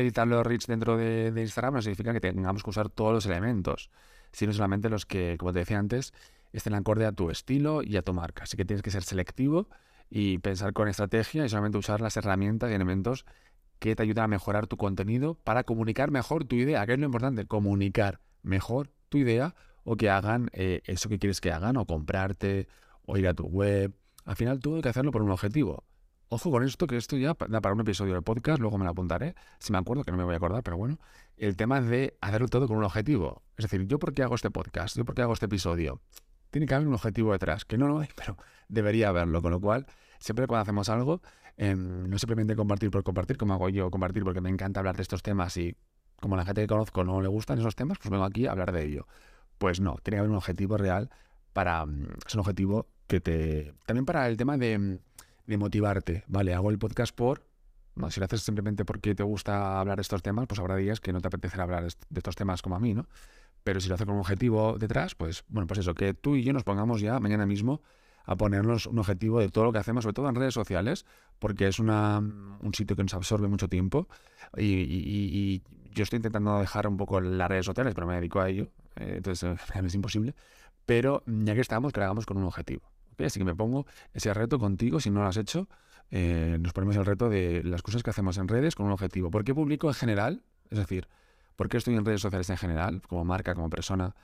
editar 0.00 0.26
los 0.26 0.46
reels 0.46 0.66
dentro 0.66 0.96
de, 0.96 1.32
Instagram 1.36 1.74
no 1.74 1.82
significa 1.82 2.12
que 2.12 2.20
tengamos 2.20 2.62
que 2.62 2.70
usar 2.70 2.88
todos 2.88 3.12
los 3.12 3.26
elementos, 3.26 3.90
sino 4.32 4.52
solamente 4.52 4.88
los 4.88 5.06
que, 5.06 5.36
como 5.38 5.52
te 5.52 5.60
decía 5.60 5.78
antes, 5.78 6.12
estén 6.52 6.74
acorde 6.74 7.04
a 7.06 7.12
tu 7.12 7.30
estilo 7.30 7.82
y 7.82 7.96
a 7.96 8.02
tu 8.02 8.14
marca. 8.14 8.44
Así 8.44 8.56
que 8.56 8.64
tienes 8.64 8.82
que 8.82 8.90
ser 8.90 9.02
selectivo 9.02 9.68
y 10.10 10.38
pensar 10.38 10.72
con 10.72 10.88
estrategia 10.88 11.44
y 11.44 11.48
solamente 11.48 11.78
usar 11.78 12.00
las 12.00 12.16
herramientas 12.16 12.70
y 12.70 12.74
elementos 12.74 13.26
que 13.78 13.94
te 13.94 14.02
ayudan 14.02 14.24
a 14.24 14.28
mejorar 14.28 14.66
tu 14.66 14.76
contenido 14.76 15.34
para 15.34 15.64
comunicar 15.64 16.10
mejor 16.10 16.44
tu 16.44 16.56
idea, 16.56 16.84
que 16.86 16.94
es 16.94 16.98
lo 16.98 17.06
importante, 17.06 17.46
comunicar 17.46 18.20
mejor 18.42 18.90
tu 19.08 19.18
idea 19.18 19.54
o 19.84 19.96
que 19.96 20.10
hagan 20.10 20.50
eh, 20.52 20.82
eso 20.84 21.08
que 21.08 21.18
quieres 21.18 21.40
que 21.40 21.52
hagan, 21.52 21.76
o 21.76 21.86
comprarte, 21.86 22.68
o 23.06 23.16
ir 23.16 23.26
a 23.28 23.34
tu 23.34 23.44
web. 23.44 23.94
Al 24.24 24.36
final 24.36 24.60
todo 24.60 24.76
hay 24.76 24.82
que 24.82 24.88
hacerlo 24.90 25.12
por 25.12 25.22
un 25.22 25.30
objetivo. 25.30 25.84
Ojo 26.30 26.50
con 26.50 26.62
esto, 26.62 26.86
que 26.86 26.96
esto 26.96 27.16
ya 27.16 27.36
da 27.48 27.60
para 27.60 27.74
un 27.74 27.80
episodio 27.80 28.14
de 28.14 28.22
podcast, 28.22 28.60
luego 28.60 28.76
me 28.76 28.84
lo 28.84 28.90
apuntaré, 28.90 29.34
si 29.58 29.72
me 29.72 29.78
acuerdo, 29.78 30.04
que 30.04 30.10
no 30.10 30.18
me 30.18 30.24
voy 30.24 30.34
a 30.34 30.36
acordar, 30.36 30.62
pero 30.62 30.76
bueno, 30.76 30.98
el 31.36 31.56
tema 31.56 31.80
de 31.80 32.18
hacerlo 32.20 32.48
todo 32.48 32.68
con 32.68 32.76
un 32.76 32.84
objetivo. 32.84 33.42
Es 33.56 33.64
decir, 33.64 33.86
¿yo 33.86 33.98
por 33.98 34.12
qué 34.12 34.22
hago 34.22 34.34
este 34.34 34.50
podcast? 34.50 34.96
¿Yo 34.96 35.04
por 35.04 35.14
qué 35.14 35.22
hago 35.22 35.32
este 35.32 35.46
episodio? 35.46 36.00
Tiene 36.50 36.66
que 36.66 36.74
haber 36.74 36.86
un 36.86 36.94
objetivo 36.94 37.32
detrás, 37.32 37.64
que 37.64 37.78
no 37.78 37.88
lo 37.88 38.00
hay, 38.00 38.08
pero 38.16 38.36
debería 38.68 39.08
haberlo, 39.08 39.40
con 39.40 39.52
lo 39.52 39.60
cual, 39.60 39.86
siempre 40.18 40.46
cuando 40.46 40.62
hacemos 40.62 40.88
algo, 40.90 41.22
Em, 41.58 42.08
no 42.08 42.18
simplemente 42.18 42.54
compartir 42.54 42.88
por 42.90 43.02
compartir, 43.02 43.36
como 43.36 43.52
hago 43.52 43.68
yo, 43.68 43.90
compartir 43.90 44.22
porque 44.22 44.40
me 44.40 44.48
encanta 44.48 44.78
hablar 44.78 44.94
de 44.94 45.02
estos 45.02 45.24
temas 45.24 45.56
y 45.56 45.74
como 46.20 46.36
la 46.36 46.44
gente 46.44 46.60
que 46.60 46.68
conozco 46.68 47.02
no 47.02 47.20
le 47.20 47.26
gustan 47.26 47.58
esos 47.58 47.74
temas, 47.74 47.98
pues 47.98 48.10
vengo 48.10 48.24
aquí 48.24 48.46
a 48.46 48.52
hablar 48.52 48.70
de 48.70 48.84
ello. 48.84 49.08
Pues 49.58 49.80
no, 49.80 49.96
tiene 50.04 50.16
que 50.16 50.18
haber 50.20 50.30
un 50.30 50.36
objetivo 50.36 50.76
real 50.76 51.10
para... 51.52 51.84
Mm, 51.84 52.06
es 52.24 52.34
un 52.34 52.40
objetivo 52.40 52.86
que 53.08 53.20
te... 53.20 53.74
También 53.86 54.06
para 54.06 54.28
el 54.28 54.36
tema 54.36 54.56
de, 55.48 55.58
motivarte, 55.58 56.24
¿vale? 56.28 56.54
Hago 56.54 56.70
el 56.70 56.78
podcast 56.78 57.14
por... 57.14 57.44
No, 57.94 58.10
si 58.12 58.20
lo 58.20 58.26
haces 58.26 58.42
simplemente 58.42 58.84
porque 58.84 59.16
te 59.16 59.24
gusta 59.24 59.80
hablar 59.80 59.96
de 59.96 60.02
estos 60.02 60.22
temas, 60.22 60.46
pues 60.46 60.60
habrá 60.60 60.76
días 60.76 61.00
que 61.00 61.12
no 61.12 61.20
te 61.20 61.26
apetecerá 61.26 61.64
hablar 61.64 61.82
de 61.82 62.18
estos 62.18 62.36
temas 62.36 62.62
como 62.62 62.76
a 62.76 62.78
mí, 62.78 62.94
¿no? 62.94 63.08
Pero 63.64 63.80
si 63.80 63.88
lo 63.88 63.96
haces 63.96 64.06
con 64.06 64.14
un 64.14 64.20
objetivo 64.20 64.78
detrás, 64.78 65.16
pues 65.16 65.44
bueno, 65.48 65.66
pues 65.66 65.80
eso, 65.80 65.94
que 65.94 66.14
tú 66.14 66.36
y 66.36 66.44
yo 66.44 66.52
nos 66.52 66.62
pongamos 66.62 67.00
ya 67.00 67.18
mañana 67.18 67.44
mismo 67.44 67.82
a 68.24 68.36
ponernos 68.36 68.86
un 68.86 68.98
objetivo 68.98 69.40
de 69.40 69.48
todo 69.48 69.64
lo 69.64 69.72
que 69.72 69.78
hacemos, 69.78 70.04
sobre 70.04 70.12
todo 70.14 70.28
en 70.28 70.34
redes 70.34 70.52
sociales, 70.52 71.06
porque 71.38 71.66
es 71.66 71.78
una, 71.78 72.18
un 72.18 72.74
sitio 72.74 72.94
que 72.94 73.02
nos 73.02 73.14
absorbe 73.14 73.48
mucho 73.48 73.68
tiempo 73.68 74.06
y, 74.56 75.62
yo 75.94 76.04
estoy 76.04 76.18
intentando 76.18 76.60
dejar 76.60 76.86
un 76.86 76.96
poco 76.96 77.20
las 77.20 77.48
redes 77.48 77.66
sociales, 77.66 77.94
pero 77.94 78.06
me 78.06 78.14
dedico 78.14 78.38
a 78.38 78.48
ello, 78.48 78.68
eh, 78.96 79.14
entonces 79.16 79.58
es 79.84 79.94
imposible. 79.94 80.34
Pero 80.86 81.24
ya 81.26 81.54
que 81.54 81.60
estamos, 81.60 81.92
que 81.92 82.00
lo 82.00 82.04
hagamos 82.04 82.24
con 82.24 82.36
un 82.36 82.44
objetivo. 82.44 82.82
Así 83.26 83.38
que 83.38 83.44
me 83.44 83.54
pongo 83.54 83.86
ese 84.12 84.32
reto 84.32 84.58
contigo, 84.58 85.00
si 85.00 85.10
no 85.10 85.20
lo 85.20 85.26
has 85.26 85.36
hecho, 85.36 85.68
eh, 86.10 86.56
nos 86.60 86.72
ponemos 86.72 86.96
el 86.96 87.04
reto 87.04 87.28
de 87.28 87.62
las 87.64 87.82
cosas 87.82 88.02
que 88.02 88.10
hacemos 88.10 88.38
en 88.38 88.48
redes 88.48 88.74
con 88.74 88.86
un 88.86 88.92
objetivo. 88.92 89.30
¿Por 89.30 89.44
qué 89.44 89.54
publico 89.54 89.88
en 89.88 89.94
general? 89.94 90.42
Es 90.70 90.78
decir, 90.78 91.08
¿por 91.56 91.68
qué 91.68 91.76
estoy 91.76 91.94
en 91.94 92.04
redes 92.04 92.20
sociales 92.20 92.48
en 92.50 92.56
general, 92.56 93.02
como 93.02 93.24
marca, 93.24 93.54
como 93.54 93.70
persona? 93.70 94.14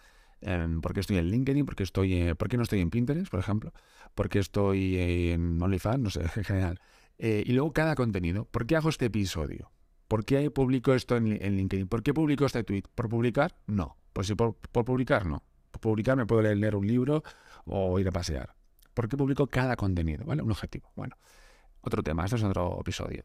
Em, 0.41 0.81
¿Por 0.81 0.93
qué 0.93 1.01
estoy 1.01 1.19
en 1.19 1.31
LinkedIn? 1.31 1.65
¿Por 1.65 1.77
qué, 1.77 1.83
estoy, 1.83 2.15
eh, 2.15 2.35
¿Por 2.35 2.49
qué 2.49 2.57
no 2.57 2.63
estoy 2.63 2.81
en 2.81 2.91
Pinterest, 2.91 3.31
por 3.31 3.41
ejemplo? 3.41 3.73
¿Por 4.15 4.29
qué 4.29 4.39
estoy 4.39 4.99
en 4.99 5.61
OnlyFans? 5.61 6.01
No 6.01 6.11
sé, 6.11 6.23
en 6.37 6.45
general. 6.45 6.81
Eh, 7.19 7.43
y 7.47 7.53
luego 7.53 7.73
cada 7.73 7.95
contenido. 7.95 8.47
¿Por 8.47 8.67
qué 8.67 8.77
hago 8.77 8.89
este 8.89 9.07
episodio? 9.07 9.71
¿Por 10.09 10.25
qué 10.25 10.51
publico 10.51 10.95
esto 10.95 11.17
en, 11.17 11.27
LinkedIn? 11.27 11.89
¿Por 11.89 12.03
qué 12.03 12.13
publico 12.13 12.45
este 12.45 12.63
tweet? 12.63 12.85
¿Por 12.95 13.09
publicar? 13.09 13.57
No. 13.67 13.97
Pues 14.13 14.27
si 14.27 14.35
por, 14.35 14.57
publicar, 14.57 15.27
no. 15.27 15.43
Por 15.71 15.81
publicar 15.81 16.17
me 16.17 16.27
puedo 16.27 16.43
leer 16.43 16.77
un 16.77 16.87
libro 16.87 17.23
o 17.65 17.99
ir 17.99 18.09
a 18.09 18.13
pasear. 18.13 18.55
¿Por 18.95 19.09
qué 19.09 19.17
publico 19.17 19.47
cada 19.49 19.77
contenido? 19.77 20.25
¿Vale? 20.25 20.43
Un 20.43 20.51
objetivo. 20.51 20.91
Bueno, 20.95 21.17
otro 21.81 22.03
tema, 22.03 22.25
esto 22.25 22.37
es 22.37 22.45
otro 22.45 22.79
episodio. 22.81 23.25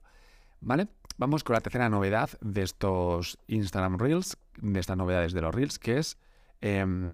¿Vale? 0.62 0.88
Vamos 1.18 1.44
con 1.44 1.54
la 1.54 1.62
tercera 1.62 1.90
novedad 1.90 2.30
de 2.42 2.64
estos 2.64 3.38
Instagram 3.48 3.98
Reels, 3.98 4.38
de 4.58 4.80
estas 4.80 4.98
novedades 4.98 5.34
de 5.34 5.42
los 5.42 5.56
Reels, 5.56 5.80
que 5.80 5.98
es 6.00 6.18
em, 6.62 7.12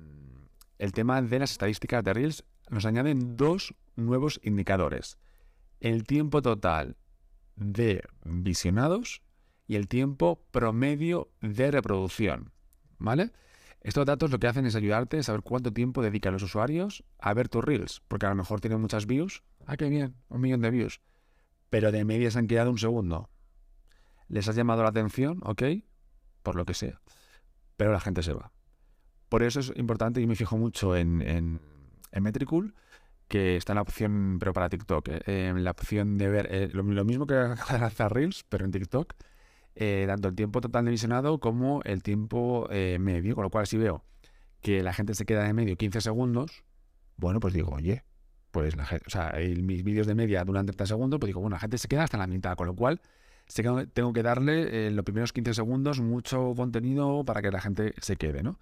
el 0.80 0.92
tema 0.94 1.22
de 1.22 1.40
las 1.40 1.52
estadísticas 1.52 2.04
de 2.04 2.14
Reels. 2.14 2.44
Nos 2.70 2.86
añaden 2.86 3.38
dos 3.38 3.76
nuevos 3.96 4.40
indicadores. 4.44 5.18
El 5.80 6.06
tiempo 6.06 6.42
total 6.42 6.98
de 7.56 8.04
visionados 8.24 9.22
y 9.68 9.76
el 9.76 9.88
tiempo 9.88 10.42
promedio 10.52 11.30
de 11.42 11.72
reproducción. 11.72 12.52
¿Vale? 12.98 13.32
Estos 13.86 14.08
datos 14.08 14.32
lo 14.32 14.40
que 14.40 14.48
hacen 14.48 14.66
es 14.66 14.76
ayudarte 14.76 15.20
a 15.20 15.24
saber 15.24 15.44
cuánto 15.44 15.72
tiempo 15.72 16.02
dedican 16.02 16.34
los 16.34 16.42
usuarios 16.42 17.04
a 17.20 17.36
ver 17.36 17.50
tus 17.50 17.64
reels, 17.64 18.02
porque 18.08 18.26
a 18.26 18.30
lo 18.30 18.36
mejor 18.36 18.60
tienen 18.60 18.82
muchas 18.82 19.06
views. 19.06 19.44
Ah, 19.68 19.78
qué 19.78 19.90
bien, 19.90 20.16
un 20.28 20.42
millón 20.42 20.62
de 20.62 20.72
views. 20.72 21.02
Pero 21.70 21.92
de 21.92 22.04
media 22.04 22.32
se 22.32 22.40
han 22.40 22.48
quedado 22.48 22.72
un 22.72 22.80
segundo. 22.80 23.30
Les 24.28 24.48
has 24.48 24.56
llamado 24.56 24.82
la 24.82 24.90
atención, 24.90 25.40
ok, 25.44 25.62
por 26.42 26.56
lo 26.56 26.66
que 26.66 26.74
sea. 26.74 27.00
Pero 27.78 27.92
la 27.92 28.00
gente 28.00 28.24
se 28.24 28.34
va. 28.34 28.52
Por 29.30 29.44
eso 29.44 29.60
es 29.60 29.72
importante 29.76 30.20
y 30.20 30.26
me 30.26 30.36
fijo 30.36 30.58
mucho 30.58 30.96
en, 30.96 31.22
en, 31.22 31.60
Metricool, 32.24 32.74
que 33.28 33.56
está 33.56 33.74
en 33.74 33.76
la 33.76 33.82
opción, 33.84 34.38
pero 34.40 34.52
para 34.52 34.68
TikTok, 34.68 35.10
eh, 35.10 35.50
en 35.50 35.64
la 35.64 35.70
opción 35.70 36.18
de 36.18 36.28
ver 36.28 36.48
eh, 36.50 36.70
lo, 36.74 36.84
mismo 37.06 37.28
que 37.28 37.36
lanzar 37.80 38.12
Reels, 38.12 38.46
pero 38.50 38.66
en 38.66 38.72
TikTok, 38.72 39.14
eh, 39.76 40.06
tanto 40.08 40.30
el 40.30 40.36
tiempo 40.36 40.62
total 40.62 40.86
de 40.86 40.92
visionado 40.92 41.40
como 41.40 41.82
el 41.84 42.04
tiempo 42.04 42.68
medio, 42.72 43.36
con 43.36 43.44
lo 43.44 43.50
cual 43.50 43.68
si 43.68 43.78
veo 43.78 44.04
que 44.62 44.82
la 44.82 44.94
gente 44.94 45.14
se 45.14 45.26
queda 45.26 45.44
de 45.44 45.54
medio 45.54 45.78
15 45.78 46.02
segundos, 46.02 46.64
bueno, 47.18 47.40
pues 47.40 47.54
digo, 47.54 47.72
oye, 47.72 48.04
pues 48.52 48.76
la 48.76 48.86
gente, 48.86 49.06
o 49.08 49.10
sea, 49.10 49.34
mis 49.62 49.84
vídeos 49.84 50.08
de 50.08 50.16
media 50.16 50.44
duran 50.44 50.66
30 50.66 50.86
segundos, 50.88 51.20
pues 51.20 51.28
digo, 51.28 51.42
bueno, 51.42 51.56
la 51.56 51.60
gente 51.60 51.78
se 51.78 51.88
queda 51.88 52.04
hasta 52.04 52.18
la 52.18 52.28
mitad, 52.28 52.56
con 52.56 52.68
lo 52.68 52.76
cual 52.76 53.02
tengo 53.94 54.14
que 54.14 54.24
darle 54.24 54.88
en 54.88 54.96
los 54.96 55.06
primeros 55.06 55.32
15 55.34 55.54
segundos 55.54 56.00
mucho 56.00 56.54
contenido 56.56 57.24
para 57.26 57.42
que 57.42 57.52
la 57.52 57.62
gente 57.62 57.94
se 58.00 58.16
quede, 58.16 58.44
¿no? 58.44 58.60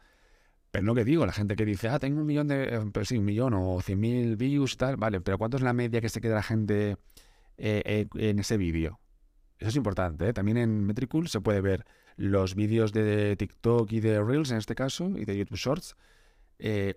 Pero 0.71 0.85
lo 0.85 0.95
que 0.95 1.05
digo, 1.05 1.25
la 1.25 1.31
gente 1.31 1.55
que 1.55 1.65
dice, 1.65 1.87
ah, 1.87 1.99
tengo 1.99 2.19
un 2.19 2.25
millón 2.25 2.47
de, 2.47 2.63
eh, 2.63 2.79
pues 2.91 3.07
sí, 3.07 3.17
un 3.17 3.25
millón 3.25 3.53
o 3.53 3.79
cien 3.81 3.99
mil 3.99 4.35
views 4.35 4.73
y 4.73 4.77
tal, 4.77 4.97
vale, 4.97 5.21
pero 5.21 5.37
¿cuánto 5.37 5.57
es 5.57 5.63
la 5.63 5.71
media 5.71 6.01
que 6.01 6.09
se 6.09 6.19
queda 6.19 6.35
la 6.35 6.43
gente 6.43 6.97
eh, 7.57 7.81
eh, 7.85 8.07
en 8.15 8.39
ese 8.39 8.57
vídeo? 8.57 8.99
Eso 9.63 9.69
es 9.69 9.75
importante, 9.77 10.27
¿eh? 10.27 10.33
También 10.33 10.57
en 10.57 10.85
Metricool 10.85 11.29
se 11.29 11.39
puede 11.39 11.61
ver 11.61 11.85
los 12.17 12.53
vídeos 12.53 12.91
de 12.91 13.37
TikTok 13.37 13.89
y 13.93 14.01
de 14.01 14.21
Reels 14.21 14.51
en 14.51 14.57
este 14.57 14.75
caso, 14.75 15.09
y 15.15 15.23
de 15.23 15.37
YouTube 15.37 15.57
Shorts, 15.57 15.95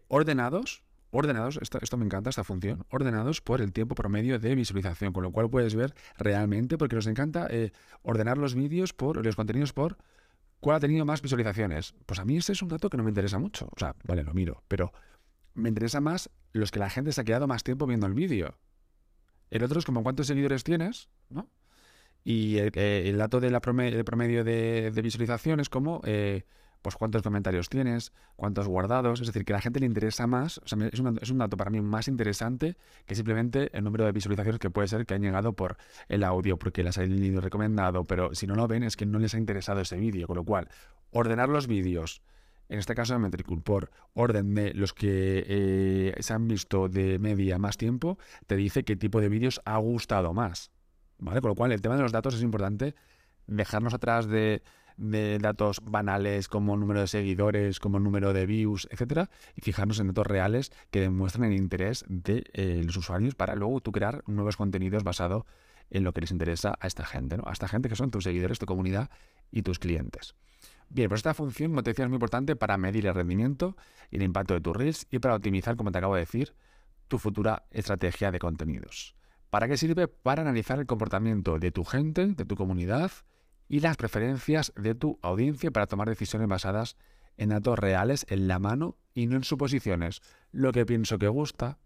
ordenados 0.08 0.82
ordenados, 1.12 1.60
esto, 1.62 1.96
me 1.96 2.04
encanta, 2.04 2.28
esta 2.30 2.42
función, 2.42 2.84
ordenados 2.90 3.40
por 3.40 3.60
el 3.60 3.72
tiempo 3.72 3.94
promedio 3.94 4.40
de 4.40 4.56
visualización, 4.56 5.12
con 5.12 5.22
lo 5.22 5.30
cual 5.30 5.48
puedes 5.48 5.76
ver 5.76 5.94
realmente, 6.18 6.76
porque 6.76 6.96
nos 6.96 7.06
encanta 7.06 7.46
eh, 7.50 7.70
ordenar 8.02 8.36
los 8.36 8.56
vídeos 8.56 8.92
por, 8.92 9.24
los 9.24 9.36
contenidos 9.36 9.72
por 9.72 9.96
cuál 10.58 10.76
ha 10.76 10.80
tenido 10.80 11.04
más 11.04 11.22
visualizaciones. 11.22 11.94
Pues 12.04 12.18
a 12.18 12.24
mí 12.24 12.36
ese 12.36 12.52
es 12.52 12.62
un 12.62 12.68
dato 12.68 12.90
que 12.90 12.96
no 12.96 13.04
me 13.04 13.10
interesa 13.10 13.38
mucho. 13.38 13.68
O 13.76 13.78
sea, 13.78 13.94
vale, 14.04 14.24
lo 14.24 14.34
miro, 14.34 14.64
pero 14.66 14.92
me 15.54 15.68
interesa 15.68 16.00
más 16.00 16.28
los 16.52 16.72
que 16.72 16.80
la 16.80 16.90
gente 16.90 17.12
se 17.12 17.20
ha 17.20 17.24
quedado 17.24 17.46
más 17.46 17.62
tiempo 17.62 17.86
viendo 17.86 18.08
el 18.08 18.14
vídeo. 18.14 18.58
El 19.50 19.62
otro 19.62 19.78
es 19.78 19.84
como 19.84 20.02
cuántos 20.02 20.26
seguidores 20.26 20.64
tienes, 20.64 21.08
¿no? 21.30 21.48
Y 22.28 22.58
el, 22.58 23.18
dato 23.18 23.38
de 23.38 23.50
la 23.50 23.60
promedio, 23.60 24.42
de, 24.42 25.00
visualización 25.00 25.60
es 25.60 25.68
como 25.68 26.00
eh, 26.04 26.42
pues 26.82 26.96
cuántos 26.96 27.22
comentarios 27.22 27.68
tienes, 27.68 28.12
cuántos 28.34 28.66
guardados, 28.66 29.20
es 29.20 29.28
decir, 29.28 29.44
que 29.44 29.52
a 29.52 29.56
la 29.58 29.60
gente 29.62 29.78
le 29.78 29.86
interesa 29.86 30.26
más, 30.26 30.58
o 30.58 30.66
sea, 30.66 30.76
es, 30.90 31.30
un 31.30 31.38
dato 31.38 31.56
para 31.56 31.70
mí 31.70 31.80
más 31.80 32.08
interesante 32.08 32.74
que 33.06 33.14
simplemente 33.14 33.70
el 33.78 33.84
número 33.84 34.06
de 34.06 34.10
visualizaciones 34.10 34.58
que 34.58 34.70
puede 34.70 34.88
ser 34.88 35.06
que 35.06 35.14
han 35.14 35.22
llegado 35.22 35.52
por 35.52 35.76
el 36.08 36.24
audio, 36.24 36.58
porque 36.58 36.82
las 36.82 36.98
han 36.98 37.12
ido 37.12 37.40
recomendado, 37.40 38.02
pero 38.06 38.34
si 38.34 38.48
no 38.48 38.56
lo 38.56 38.66
ven 38.66 38.82
es 38.82 38.96
que 38.96 39.06
no 39.06 39.20
les 39.20 39.32
ha 39.36 39.38
interesado 39.38 39.80
ese 39.80 39.96
vídeo, 39.96 40.26
con 40.26 40.34
lo 40.34 40.42
cual, 40.42 40.68
ordenar 41.12 41.48
los 41.48 41.68
vídeos, 41.68 42.22
en 42.68 42.80
este 42.80 42.96
caso 42.96 43.12
de 43.12 43.20
Metricool, 43.20 43.62
por 43.62 43.92
orden 44.14 44.52
de 44.52 44.74
los 44.74 44.92
que 44.94 45.44
eh, 45.46 46.14
se 46.18 46.34
han 46.34 46.48
visto 46.48 46.88
de 46.88 47.20
media 47.20 47.56
más 47.58 47.76
tiempo, 47.76 48.18
te 48.48 48.56
dice 48.56 48.82
qué 48.82 48.96
tipo 48.96 49.20
de 49.20 49.28
vídeos 49.28 49.60
ha 49.64 49.76
gustado 49.76 50.34
más, 50.34 50.72
¿vale? 51.18 51.40
Con 51.40 51.50
lo 51.50 51.54
cual, 51.54 51.72
el 51.72 51.80
tema 51.80 51.96
de 51.96 52.02
los 52.02 52.12
datos 52.12 52.34
es 52.34 52.42
importante 52.42 52.94
dejarnos 53.46 53.94
atrás 53.94 54.26
de 54.26 54.62
datos 54.96 55.80
banales 55.84 56.48
como 56.48 56.76
número 56.76 57.00
de 57.00 57.06
seguidores, 57.06 57.80
como 57.80 58.00
número 58.00 58.32
de 58.32 58.46
views, 58.46 58.88
etcétera, 58.90 59.30
y 59.54 59.60
fijarnos 59.60 60.00
en 60.00 60.08
datos 60.08 60.26
reales 60.26 60.72
que 60.90 61.00
demuestran 61.00 61.52
el 61.52 61.58
interés 61.58 62.04
de 62.08 62.44
eh, 62.54 62.82
los 62.84 62.96
usuarios 62.96 63.34
para 63.34 63.54
luego 63.54 63.80
tú 63.80 63.92
crear 63.92 64.22
nuevos 64.26 64.56
contenidos 64.56 65.04
basados 65.04 65.44
en 65.90 66.02
lo 66.02 66.12
que 66.12 66.22
les 66.22 66.30
interesa 66.30 66.74
a 66.80 66.86
esta 66.86 67.04
gente, 67.04 67.36
¿no? 67.36 67.44
A 67.46 67.52
esta 67.52 67.68
gente 67.68 67.88
que 67.88 67.96
son 67.96 68.10
tus 68.10 68.24
seguidores, 68.24 68.58
tu 68.58 68.66
comunidad 68.66 69.10
y 69.50 69.62
tus 69.62 69.78
clientes. 69.78 70.34
Bien, 70.88 71.08
pues 71.08 71.20
esta 71.20 71.34
función, 71.34 71.70
como 71.70 71.82
te 71.82 71.90
decía, 71.90 72.04
es 72.04 72.08
muy 72.08 72.16
importante 72.16 72.56
para 72.56 72.76
medir 72.76 73.06
el 73.06 73.14
rendimiento 73.14 73.76
y 74.10 74.16
el 74.16 74.22
impacto 74.22 74.54
de 74.54 74.60
tus 74.60 74.76
reels 74.76 75.06
y 75.10 75.18
para 75.18 75.34
optimizar, 75.34 75.76
como 75.76 75.92
te 75.92 75.98
acabo 75.98 76.14
de 76.14 76.20
decir, 76.20 76.54
tu 77.08 77.18
futura 77.18 77.64
estrategia 77.70 78.30
de 78.30 78.38
contenidos. 78.38 79.14
¿Para 79.50 79.68
qué 79.68 79.76
sirve? 79.76 80.08
Para 80.08 80.42
analizar 80.42 80.78
el 80.78 80.86
comportamiento 80.86 81.58
de 81.58 81.70
tu 81.70 81.84
gente, 81.84 82.26
de 82.26 82.44
tu 82.44 82.56
comunidad 82.56 83.10
y 83.68 83.80
las 83.80 83.96
preferencias 83.96 84.72
de 84.76 84.94
tu 84.94 85.18
audiencia 85.22 85.70
para 85.70 85.86
tomar 85.86 86.08
decisiones 86.08 86.48
basadas 86.48 86.96
en 87.36 87.50
datos 87.50 87.78
reales 87.78 88.26
en 88.28 88.48
la 88.48 88.58
mano 88.58 88.96
y 89.14 89.26
no 89.26 89.36
en 89.36 89.44
suposiciones. 89.44 90.20
Lo 90.52 90.72
que 90.72 90.86
pienso 90.86 91.18
que 91.18 91.28
gusta, 91.28 91.78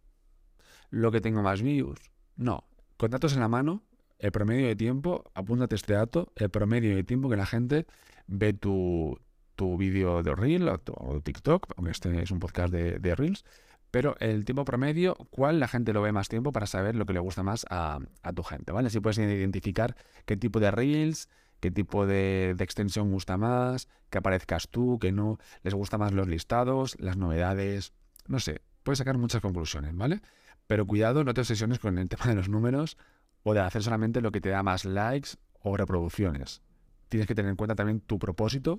lo 0.90 1.10
que 1.10 1.20
tengo 1.20 1.42
más 1.42 1.62
views. 1.62 1.98
No, 2.36 2.64
con 2.96 3.10
datos 3.10 3.34
en 3.34 3.40
la 3.40 3.48
mano, 3.48 3.82
el 4.18 4.32
promedio 4.32 4.66
de 4.66 4.76
tiempo, 4.76 5.24
apúntate 5.34 5.74
este 5.74 5.94
dato, 5.94 6.32
el 6.36 6.50
promedio 6.50 6.94
de 6.94 7.04
tiempo 7.04 7.28
que 7.28 7.36
la 7.36 7.46
gente 7.46 7.86
ve 8.26 8.52
tu, 8.52 9.18
tu 9.60 9.76
vídeo 9.76 10.22
de 10.22 10.34
Reel 10.34 10.68
o, 10.68 11.20
TikTok, 11.20 11.72
aunque 11.76 11.90
este 11.90 12.22
es 12.22 12.30
un 12.30 12.38
podcast 12.38 12.72
de, 12.72 13.14
Reels, 13.14 13.44
pero 13.90 14.16
el 14.20 14.44
tiempo 14.44 14.64
promedio, 14.64 15.16
¿cuál 15.30 15.58
la 15.58 15.68
gente 15.68 15.92
lo 15.92 16.02
ve 16.02 16.12
más 16.12 16.28
tiempo 16.28 16.52
para 16.52 16.66
saber 16.66 16.94
lo 16.94 17.06
que 17.06 17.12
le 17.12 17.20
gusta 17.20 17.42
más 17.42 17.66
a, 17.70 17.98
tu 18.34 18.42
gente? 18.42 18.72
¿Vale? 18.72 18.86
Así 18.86 19.00
puedes 19.00 19.18
identificar 19.18 19.96
qué 20.26 20.36
tipo 20.36 20.60
de 20.60 20.70
Reels, 20.70 21.28
qué 21.58 21.70
tipo 21.70 22.06
de, 22.06 22.54
extensión 22.58 23.10
gusta 23.10 23.36
más, 23.36 23.88
que 24.08 24.18
aparezcas 24.18 24.68
tú, 24.68 24.98
que 24.98 25.12
no, 25.12 25.38
les 25.62 25.74
gusta 25.74 25.98
más 25.98 26.12
los 26.12 26.28
listados, 26.28 26.96
las 27.00 27.16
novedades, 27.16 27.92
no 28.28 28.38
sé, 28.38 28.62
puedes 28.84 28.98
sacar 28.98 29.18
muchas 29.18 29.42
conclusiones, 29.42 29.94
¿vale? 29.96 30.20
Pero 30.66 30.86
cuidado, 30.86 31.24
no 31.24 31.34
te 31.34 31.40
obsesiones 31.40 31.80
con 31.80 31.98
el 31.98 32.08
tema 32.08 32.26
de 32.26 32.34
los 32.34 32.48
números 32.48 32.96
o 33.42 33.54
de 33.54 33.60
hacer 33.60 33.82
solamente 33.82 34.20
lo 34.20 34.30
que 34.30 34.40
te 34.40 34.50
da 34.50 34.62
más 34.62 34.84
likes 34.84 35.30
o 35.60 35.76
reproducciones. 35.76 36.62
Tienes 37.08 37.26
que 37.26 37.34
tener 37.34 37.50
en 37.50 37.56
cuenta 37.56 37.74
también 37.74 38.00
tu 38.00 38.20
propósito, 38.20 38.78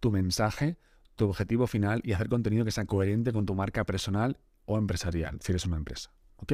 tu 0.00 0.10
mensaje, 0.10 0.76
tu 1.16 1.28
objetivo 1.28 1.66
final 1.66 2.00
y 2.04 2.12
hacer 2.12 2.28
contenido 2.28 2.64
que 2.64 2.70
sea 2.70 2.86
coherente 2.86 3.32
con 3.32 3.46
tu 3.46 3.54
marca 3.54 3.84
personal 3.84 4.38
o 4.64 4.78
empresarial, 4.78 5.38
si 5.40 5.52
eres 5.52 5.66
una 5.66 5.76
empresa. 5.76 6.12
¿Ok? 6.36 6.52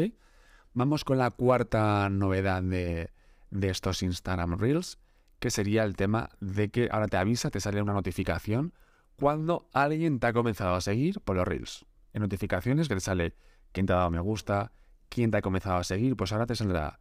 Vamos 0.73 1.05
con 1.05 1.19
la 1.19 1.31
cuarta 1.31 2.09
novedad 2.11 2.63
de, 2.63 3.11
de 3.51 3.69
estos 3.69 4.03
Instagram 4.03 4.59
Reels, 4.59 4.99
que 5.39 5.51
sería 5.51 5.85
el 5.85 5.97
tema 5.97 6.31
de 6.41 6.71
que 6.71 6.89
ahora 6.91 7.09
te 7.09 7.17
avisa, 7.17 7.51
te 7.51 7.61
sale 7.61 7.83
una 7.83 7.93
notificación 7.93 8.73
cuando 9.17 9.69
alguien 9.73 10.19
te 10.19 10.27
ha 10.27 10.33
comenzado 10.33 10.75
a 10.75 10.81
seguir 10.81 11.21
por 11.21 11.37
los 11.37 11.47
Reels. 11.47 11.87
En 12.13 12.23
notificaciones 12.23 12.89
que 12.89 12.95
te 12.95 13.01
sale 13.01 13.35
quién 13.73 13.87
te 13.87 13.93
ha 13.93 13.97
dado 13.97 14.11
me 14.11 14.21
gusta, 14.21 14.73
quién 15.09 15.31
te 15.31 15.39
ha 15.39 15.43
comenzado 15.43 15.77
a 15.77 15.85
seguir, 15.85 16.17
pues 16.17 16.33
ahora 16.33 16.47
te 16.47 16.55
saldrá 16.55 17.01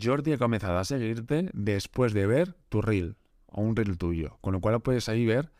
Jordi 0.00 0.32
ha 0.32 0.38
comenzado 0.38 0.78
a 0.78 0.84
seguirte 0.84 1.50
después 1.52 2.12
de 2.12 2.26
ver 2.26 2.54
tu 2.68 2.82
Reel 2.82 3.16
o 3.46 3.62
un 3.62 3.76
Reel 3.76 3.98
tuyo, 3.98 4.38
con 4.40 4.52
lo 4.52 4.60
cual 4.60 4.80
puedes 4.80 5.08
ahí 5.08 5.26
ver 5.26 5.52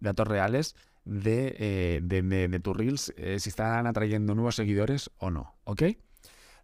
datos 0.00 0.28
reales 0.28 0.74
de, 1.04 1.54
eh, 1.58 2.00
de, 2.02 2.60
tus 2.60 2.76
Reels 2.76 3.12
eh, 3.16 3.38
si 3.38 3.50
están 3.50 3.86
atrayendo 3.86 4.34
nuevos 4.34 4.56
seguidores 4.56 5.10
o 5.18 5.30
no, 5.30 5.54
¿ok? 5.64 5.82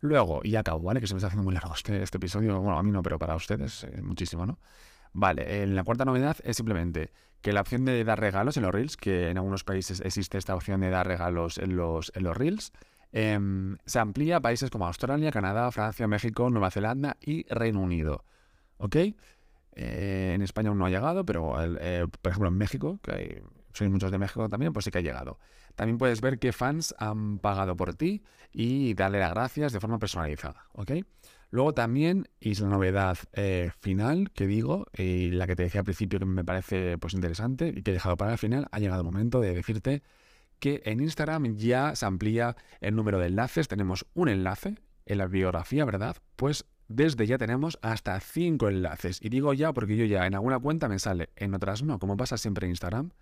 Luego, 0.00 0.40
y 0.42 0.56
acabo, 0.56 0.80
¿vale? 0.80 1.00
Que 1.00 1.06
se 1.06 1.14
me 1.14 1.18
está 1.18 1.26
haciendo 1.26 1.44
muy 1.44 1.52
largo 1.52 1.74
este, 1.74 2.02
este 2.02 2.16
episodio. 2.16 2.58
Bueno, 2.58 2.78
a 2.78 2.82
mí 2.82 2.90
no, 2.90 3.02
pero 3.02 3.18
para 3.18 3.36
ustedes 3.36 3.84
eh, 3.84 4.00
muchísimo, 4.02 4.46
¿no? 4.46 4.58
Vale, 5.12 5.62
en 5.62 5.74
la 5.74 5.84
cuarta 5.84 6.04
novedad 6.04 6.36
es 6.44 6.56
simplemente 6.56 7.12
que 7.42 7.52
la 7.52 7.62
opción 7.62 7.84
de 7.84 8.02
dar 8.04 8.20
regalos 8.20 8.56
en 8.56 8.62
los 8.62 8.72
Reels, 8.72 8.96
que 8.96 9.28
en 9.28 9.36
algunos 9.36 9.64
países 9.64 10.00
existe 10.00 10.38
esta 10.38 10.54
opción 10.54 10.80
de 10.80 10.90
dar 10.90 11.06
regalos 11.06 11.58
en 11.58 11.76
los, 11.76 12.12
en 12.14 12.22
los 12.22 12.36
Reels, 12.36 12.72
em, 13.12 13.76
se 13.84 13.98
amplía 13.98 14.36
a 14.36 14.40
países 14.40 14.70
como 14.70 14.86
Australia, 14.86 15.32
Canadá, 15.32 15.70
Francia, 15.72 16.06
México, 16.06 16.48
Nueva 16.48 16.70
Zelanda 16.70 17.16
y 17.20 17.44
Reino 17.52 17.80
Unido. 17.80 18.24
¿Ok? 18.78 18.96
Eh, 19.74 20.32
en 20.34 20.42
España 20.42 20.68
aún 20.68 20.78
no 20.78 20.86
ha 20.86 20.90
llegado, 20.90 21.24
pero 21.24 21.54
eh, 21.62 22.06
por 22.20 22.30
ejemplo 22.30 22.48
en 22.48 22.56
México, 22.56 22.98
que 23.02 23.12
hay, 23.12 23.42
sois 23.72 23.90
muchos 23.90 24.10
de 24.10 24.18
México 24.18 24.48
también, 24.48 24.72
pues 24.72 24.84
sí 24.84 24.90
que 24.90 24.98
ha 24.98 25.02
llegado. 25.02 25.38
También 25.74 25.98
puedes 25.98 26.20
ver 26.20 26.38
qué 26.38 26.52
fans 26.52 26.94
han 26.98 27.38
pagado 27.38 27.76
por 27.76 27.94
ti 27.94 28.22
y 28.52 28.94
darle 28.94 29.20
las 29.20 29.30
gracias 29.30 29.72
de 29.72 29.80
forma 29.80 29.98
personalizada, 29.98 30.66
¿ok? 30.72 30.92
Luego 31.50 31.74
también, 31.74 32.28
y 32.38 32.52
es 32.52 32.60
la 32.60 32.68
novedad 32.68 33.18
eh, 33.32 33.70
final 33.80 34.30
que 34.30 34.46
digo, 34.46 34.86
y 34.96 35.30
la 35.30 35.46
que 35.46 35.56
te 35.56 35.64
decía 35.64 35.80
al 35.80 35.84
principio 35.84 36.18
que 36.20 36.24
me 36.24 36.44
parece 36.44 36.96
pues 36.98 37.14
interesante 37.14 37.72
y 37.74 37.82
que 37.82 37.90
he 37.90 37.94
dejado 37.94 38.16
para 38.16 38.32
el 38.32 38.38
final, 38.38 38.68
ha 38.70 38.78
llegado 38.78 39.00
el 39.00 39.06
momento 39.06 39.40
de 39.40 39.54
decirte 39.54 40.02
que 40.60 40.82
en 40.84 41.00
Instagram 41.00 41.56
ya 41.56 41.96
se 41.96 42.06
amplía 42.06 42.56
el 42.80 42.94
número 42.94 43.18
de 43.18 43.26
enlaces. 43.26 43.66
Tenemos 43.66 44.06
un 44.14 44.28
enlace 44.28 44.76
en 45.06 45.18
la 45.18 45.26
biografía, 45.26 45.84
¿verdad? 45.84 46.16
Pues 46.36 46.66
desde 46.90 47.24
ya 47.26 47.38
tenemos 47.38 47.78
hasta 47.82 48.18
5 48.18 48.68
enlaces. 48.68 49.22
Y 49.22 49.28
digo 49.28 49.54
ya 49.54 49.72
porque 49.72 49.96
yo 49.96 50.04
ya 50.04 50.26
en 50.26 50.34
alguna 50.34 50.58
cuenta 50.58 50.88
me 50.88 50.98
sale, 50.98 51.30
en 51.36 51.54
otras 51.54 51.84
no, 51.84 52.00
como 52.00 52.16
pasa 52.16 52.36
siempre 52.36 52.66
en 52.66 52.70
Instagram, 52.70 53.12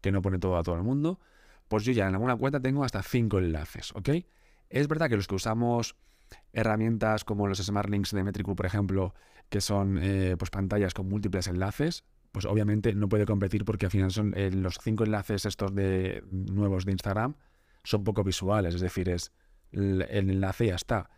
que 0.00 0.10
no 0.10 0.22
pone 0.22 0.38
todo 0.38 0.56
a 0.56 0.62
todo 0.62 0.74
el 0.76 0.82
mundo, 0.82 1.20
pues 1.68 1.84
yo 1.84 1.92
ya 1.92 2.08
en 2.08 2.14
alguna 2.14 2.34
cuenta 2.36 2.60
tengo 2.60 2.82
hasta 2.82 3.02
5 3.02 3.38
enlaces, 3.38 3.92
¿ok? 3.94 4.08
Es 4.70 4.88
verdad 4.88 5.10
que 5.10 5.16
los 5.16 5.28
que 5.28 5.34
usamos 5.34 5.96
herramientas 6.54 7.24
como 7.24 7.46
los 7.46 7.58
Smart 7.58 7.90
Links 7.90 8.12
de 8.12 8.24
Metricool, 8.24 8.56
por 8.56 8.64
ejemplo, 8.64 9.14
que 9.50 9.60
son 9.60 9.98
eh, 10.00 10.36
pues 10.38 10.50
pantallas 10.50 10.94
con 10.94 11.06
múltiples 11.06 11.46
enlaces, 11.46 12.04
pues 12.32 12.46
obviamente 12.46 12.94
no 12.94 13.10
puede 13.10 13.26
competir 13.26 13.66
porque 13.66 13.84
al 13.86 13.92
final 13.92 14.10
son 14.10 14.32
eh, 14.34 14.50
los 14.50 14.78
cinco 14.82 15.04
enlaces 15.04 15.44
estos 15.44 15.74
de 15.74 16.24
nuevos 16.30 16.86
de 16.86 16.92
Instagram 16.92 17.34
son 17.84 18.02
poco 18.02 18.24
visuales, 18.24 18.74
es 18.74 18.80
decir, 18.80 19.10
es 19.10 19.32
el, 19.72 20.06
enlace 20.08 20.68
ya 20.68 20.76
está. 20.76 21.10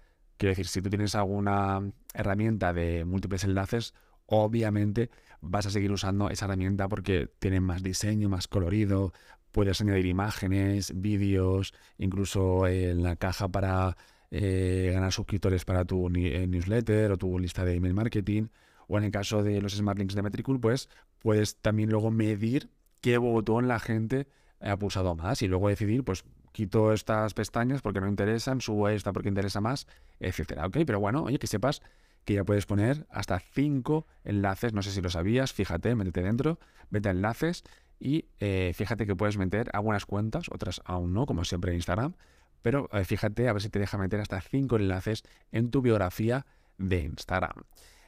Quiero 0.42 0.50
decir, 0.50 0.66
si 0.66 0.82
tú 0.82 0.90
tienes 0.90 1.14
alguna 1.14 1.92
herramienta 2.14 2.72
de 2.72 3.04
múltiples 3.04 3.44
enlaces, 3.44 3.94
obviamente 4.26 5.08
vas 5.40 5.66
a 5.66 5.70
seguir 5.70 5.92
usando 5.92 6.30
esa 6.30 6.46
herramienta 6.46 6.88
porque 6.88 7.28
tiene 7.38 7.60
más 7.60 7.84
diseño, 7.84 8.28
más 8.28 8.48
colorido, 8.48 9.12
puedes 9.52 9.80
añadir 9.80 10.06
imágenes, 10.06 11.00
vídeos, 11.00 11.74
incluso 11.96 12.66
en 12.66 13.04
la 13.04 13.14
caja 13.14 13.46
para 13.46 13.96
eh, 14.32 14.90
ganar 14.92 15.12
suscriptores 15.12 15.64
para 15.64 15.84
tu 15.84 16.08
eh, 16.12 16.44
newsletter 16.48 17.12
o 17.12 17.18
tu 17.18 17.38
lista 17.38 17.64
de 17.64 17.76
email 17.76 17.94
marketing. 17.94 18.48
O 18.88 18.98
en 18.98 19.04
el 19.04 19.12
caso 19.12 19.44
de 19.44 19.62
los 19.62 19.76
Smart 19.76 19.96
Links 19.96 20.16
de 20.16 20.22
Metricool, 20.22 20.58
pues 20.58 20.88
puedes 21.20 21.54
también 21.58 21.88
luego 21.88 22.10
medir 22.10 22.68
qué 23.00 23.16
botón 23.16 23.68
la 23.68 23.78
gente 23.78 24.26
ha 24.58 24.76
pulsado 24.76 25.14
más 25.14 25.40
y 25.42 25.46
luego 25.46 25.68
decidir, 25.68 26.02
pues 26.02 26.24
quito 26.52 26.92
estas 26.92 27.34
pestañas 27.34 27.82
porque 27.82 28.00
no 28.00 28.08
interesan, 28.08 28.60
subo 28.60 28.88
esta 28.88 29.12
porque 29.12 29.28
interesa 29.28 29.60
más, 29.60 29.86
etcétera. 30.20 30.66
¿Ok? 30.66 30.78
Pero 30.86 31.00
bueno, 31.00 31.24
oye, 31.24 31.38
que 31.38 31.46
sepas 31.46 31.82
que 32.24 32.34
ya 32.34 32.44
puedes 32.44 32.66
poner 32.66 33.06
hasta 33.10 33.40
cinco 33.40 34.06
enlaces, 34.24 34.72
no 34.72 34.82
sé 34.82 34.92
si 34.92 35.00
lo 35.00 35.10
sabías, 35.10 35.52
fíjate, 35.52 35.94
métete 35.94 36.22
dentro, 36.22 36.58
vete 36.90 37.08
a 37.08 37.12
enlaces 37.12 37.64
y 37.98 38.26
eh, 38.38 38.72
fíjate 38.74 39.06
que 39.06 39.16
puedes 39.16 39.38
meter 39.38 39.70
algunas 39.72 40.06
cuentas, 40.06 40.46
otras 40.50 40.80
aún 40.84 41.14
no, 41.14 41.26
como 41.26 41.44
siempre 41.44 41.72
en 41.72 41.76
Instagram, 41.76 42.14
pero 42.60 42.88
eh, 42.92 43.04
fíjate 43.04 43.48
a 43.48 43.52
ver 43.52 43.62
si 43.62 43.70
te 43.70 43.78
deja 43.78 43.98
meter 43.98 44.20
hasta 44.20 44.40
cinco 44.40 44.76
enlaces 44.76 45.24
en 45.50 45.70
tu 45.70 45.82
biografía 45.82 46.46
de 46.78 47.02
Instagram. 47.02 47.64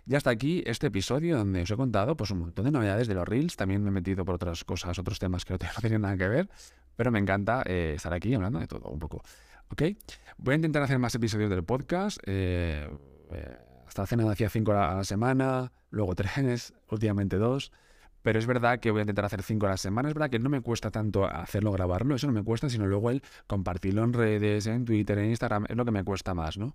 Ya 0.06 0.18
hasta 0.18 0.30
aquí 0.30 0.62
este 0.66 0.88
episodio 0.88 1.38
donde 1.38 1.62
os 1.62 1.70
he 1.70 1.76
contado 1.76 2.16
pues, 2.16 2.30
un 2.30 2.40
montón 2.40 2.66
de 2.66 2.70
novedades 2.70 3.08
de 3.08 3.14
los 3.14 3.26
Reels. 3.26 3.56
También 3.56 3.82
me 3.82 3.88
he 3.88 3.92
metido 3.92 4.24
por 4.26 4.34
otras 4.34 4.62
cosas, 4.64 4.98
otros 4.98 5.18
temas 5.18 5.46
que 5.46 5.54
no 5.54 5.58
tienen 5.80 6.02
nada 6.02 6.16
que 6.16 6.28
ver. 6.28 6.48
Pero 6.96 7.10
me 7.10 7.18
encanta 7.18 7.62
eh, 7.66 7.94
estar 7.96 8.12
aquí 8.12 8.34
hablando 8.34 8.58
de 8.58 8.66
todo 8.66 8.88
un 8.88 8.98
poco. 8.98 9.22
¿Ok? 9.70 9.82
Voy 10.38 10.52
a 10.52 10.56
intentar 10.56 10.82
hacer 10.82 10.98
más 10.98 11.14
episodios 11.14 11.50
del 11.50 11.64
podcast. 11.64 12.18
Eh, 12.26 12.88
eh, 13.32 13.58
hasta 13.86 14.02
hace 14.02 14.16
nada 14.16 14.32
hacía 14.32 14.48
cinco 14.48 14.72
a 14.72 14.94
la 14.96 15.04
semana, 15.04 15.72
luego 15.90 16.14
tres, 16.14 16.74
últimamente 16.90 17.36
dos. 17.36 17.72
Pero 18.22 18.38
es 18.38 18.46
verdad 18.46 18.80
que 18.80 18.90
voy 18.90 19.00
a 19.00 19.02
intentar 19.02 19.26
hacer 19.26 19.42
cinco 19.42 19.66
a 19.66 19.70
la 19.70 19.76
semana. 19.76 20.08
Es 20.08 20.14
verdad 20.14 20.30
que 20.30 20.38
no 20.38 20.48
me 20.48 20.62
cuesta 20.62 20.90
tanto 20.90 21.26
hacerlo, 21.26 21.72
grabarlo. 21.72 22.14
Eso 22.14 22.26
no 22.26 22.32
me 22.32 22.42
cuesta, 22.42 22.70
sino 22.70 22.86
luego 22.86 23.10
el 23.10 23.22
compartirlo 23.46 24.02
en 24.02 24.14
redes, 24.14 24.66
en 24.66 24.86
Twitter, 24.86 25.18
en 25.18 25.26
Instagram. 25.26 25.66
Es 25.68 25.76
lo 25.76 25.84
que 25.84 25.90
me 25.90 26.04
cuesta 26.04 26.32
más, 26.32 26.56
¿no? 26.56 26.74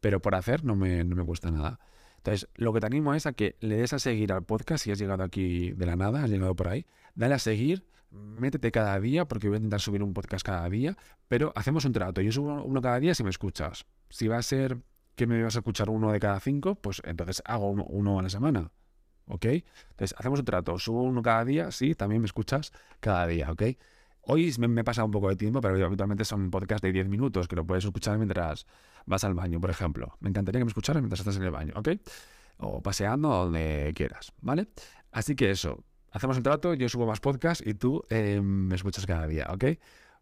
Pero 0.00 0.20
por 0.20 0.34
hacer 0.34 0.62
no 0.62 0.76
me, 0.76 1.02
no 1.04 1.16
me 1.16 1.24
cuesta 1.24 1.50
nada. 1.50 1.80
Entonces, 2.18 2.50
lo 2.56 2.74
que 2.74 2.80
te 2.80 2.86
animo 2.86 3.14
es 3.14 3.24
a 3.24 3.32
que 3.32 3.56
le 3.60 3.76
des 3.76 3.94
a 3.94 3.98
seguir 3.98 4.30
al 4.32 4.44
podcast 4.44 4.84
si 4.84 4.90
has 4.90 4.98
llegado 4.98 5.22
aquí 5.22 5.72
de 5.72 5.86
la 5.86 5.96
nada, 5.96 6.22
has 6.22 6.28
llegado 6.28 6.54
por 6.54 6.68
ahí. 6.68 6.84
Dale 7.14 7.34
a 7.34 7.38
seguir, 7.38 7.86
métete 8.10 8.70
cada 8.72 8.98
día, 9.00 9.26
porque 9.26 9.48
voy 9.48 9.56
a 9.56 9.58
intentar 9.58 9.80
subir 9.80 10.02
un 10.02 10.12
podcast 10.14 10.44
cada 10.44 10.68
día, 10.68 10.96
pero 11.28 11.52
hacemos 11.54 11.84
un 11.84 11.92
trato. 11.92 12.20
Yo 12.20 12.32
subo 12.32 12.62
uno 12.62 12.80
cada 12.80 12.98
día 13.00 13.14
si 13.14 13.22
me 13.22 13.30
escuchas. 13.30 13.86
Si 14.08 14.28
va 14.28 14.38
a 14.38 14.42
ser 14.42 14.78
que 15.14 15.26
me 15.26 15.42
vas 15.42 15.56
a 15.56 15.58
escuchar 15.60 15.90
uno 15.90 16.12
de 16.12 16.20
cada 16.20 16.40
cinco, 16.40 16.74
pues 16.76 17.02
entonces 17.04 17.42
hago 17.44 17.70
uno, 17.70 18.18
a 18.18 18.22
la 18.22 18.30
semana. 18.30 18.70
¿Ok? 19.26 19.44
Entonces, 19.44 20.14
hacemos 20.18 20.40
un 20.40 20.44
trato. 20.44 20.78
Subo 20.78 21.02
uno 21.02 21.22
cada 21.22 21.44
día, 21.44 21.70
sí, 21.70 21.94
también 21.94 22.20
me 22.20 22.26
escuchas 22.26 22.72
cada 22.98 23.26
día, 23.26 23.50
¿ok? 23.52 23.62
Hoy 24.22 24.52
me, 24.58 24.80
he 24.80 24.84
pasado 24.84 25.06
un 25.06 25.12
poco 25.12 25.28
de 25.28 25.36
tiempo, 25.36 25.60
pero 25.60 25.84
habitualmente 25.86 26.24
son 26.24 26.50
podcasts 26.50 26.82
de 26.82 26.92
10 26.92 27.08
minutos 27.08 27.48
que 27.48 27.56
lo 27.56 27.64
puedes 27.64 27.84
escuchar 27.84 28.18
mientras 28.18 28.66
vas 29.06 29.24
al 29.24 29.34
baño, 29.34 29.60
por 29.60 29.70
ejemplo. 29.70 30.16
Me 30.20 30.28
encantaría 30.28 30.60
que 30.60 30.64
me 30.64 30.70
escucharas 30.70 31.00
mientras 31.02 31.20
estás 31.20 31.36
en 31.36 31.44
el 31.44 31.50
baño, 31.50 31.74
¿ok? 31.76 31.88
O 32.58 32.82
paseando 32.82 33.28
donde 33.28 33.92
quieras, 33.94 34.32
¿vale? 34.40 34.68
Así 35.12 35.36
que 35.36 35.50
eso, 35.50 35.84
hacemos 36.10 36.36
el 36.36 36.42
trato, 36.42 36.74
yo 36.74 36.88
subo 36.88 37.06
más 37.06 37.20
podcasts 37.20 37.66
y 37.66 37.74
tú 37.74 38.04
eh, 38.10 38.40
me 38.42 38.74
escuchas 38.74 39.06
cada 39.06 39.26
día, 39.26 39.48
¿ok? 39.50 39.64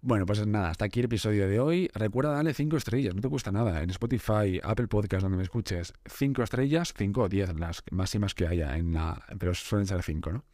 Bueno, 0.00 0.26
pues 0.26 0.46
nada, 0.46 0.70
hasta 0.70 0.84
aquí 0.84 1.00
el 1.00 1.06
episodio 1.06 1.48
de 1.48 1.58
hoy. 1.58 1.90
Recuerda 1.92 2.30
darle 2.32 2.54
5 2.54 2.76
estrellas, 2.76 3.16
no 3.16 3.20
te 3.20 3.28
cuesta 3.28 3.50
nada. 3.50 3.82
En 3.82 3.90
Spotify, 3.90 4.60
Apple 4.62 4.86
Podcast, 4.86 5.22
donde 5.22 5.36
me 5.36 5.42
escuches, 5.42 5.92
5 6.06 6.42
estrellas, 6.44 6.94
5 6.96 7.20
o 7.20 7.28
10, 7.28 7.58
las 7.58 7.82
máximas 7.90 8.34
que 8.34 8.46
haya, 8.46 8.76
en 8.76 8.92
la, 8.92 9.24
pero 9.40 9.54
suelen 9.54 9.88
ser 9.88 10.02
5, 10.02 10.32
¿no? 10.32 10.44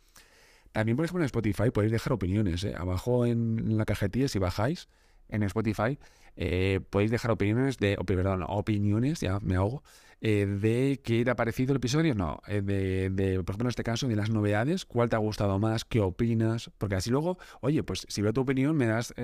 También 0.73 0.97
por 0.97 1.05
ejemplo 1.05 1.23
en 1.23 1.27
Spotify 1.27 1.71
podéis 1.71 1.93
dejar 1.93 2.15
opiniones. 2.15 2.65
¿eh? 2.65 2.75
Abajo 2.77 3.27
en 3.27 3.77
la 3.79 3.85
cajetilla, 3.85 4.27
si 4.27 4.41
bajáis 4.41 4.89
en 5.29 5.45
Spotify, 5.45 6.01
eh, 6.37 6.81
podéis 6.91 7.13
dejar 7.13 7.31
opiniones 7.31 7.79
de, 7.79 7.97
perdón, 8.05 8.45
opiniones, 8.49 9.21
ya 9.21 9.39
me 9.41 9.55
ahogo, 9.55 9.85
eh, 10.21 10.47
de 10.47 11.01
qué 11.03 11.25
te 11.25 11.31
ha 11.31 11.37
parecido 11.37 11.73
el 11.73 11.77
episodio, 11.77 12.15
no, 12.15 12.41
de, 12.47 13.11
de, 13.11 13.43
por 13.43 13.55
ejemplo 13.55 13.67
en 13.67 13.71
este 13.71 13.85
caso, 13.85 14.09
de 14.09 14.17
las 14.17 14.31
novedades, 14.31 14.85
cuál 14.85 15.09
te 15.09 15.17
ha 15.17 15.19
gustado 15.19 15.59
más, 15.59 15.85
qué 15.85 16.01
opinas, 16.01 16.71
porque 16.79 16.97
así 16.97 17.11
luego, 17.11 17.39
oye, 17.61 17.83
pues 17.83 18.07
si 18.09 18.23
veo 18.23 18.33
tu 18.33 18.43
opinión 18.43 18.77
me 18.77 18.87
das 18.87 19.15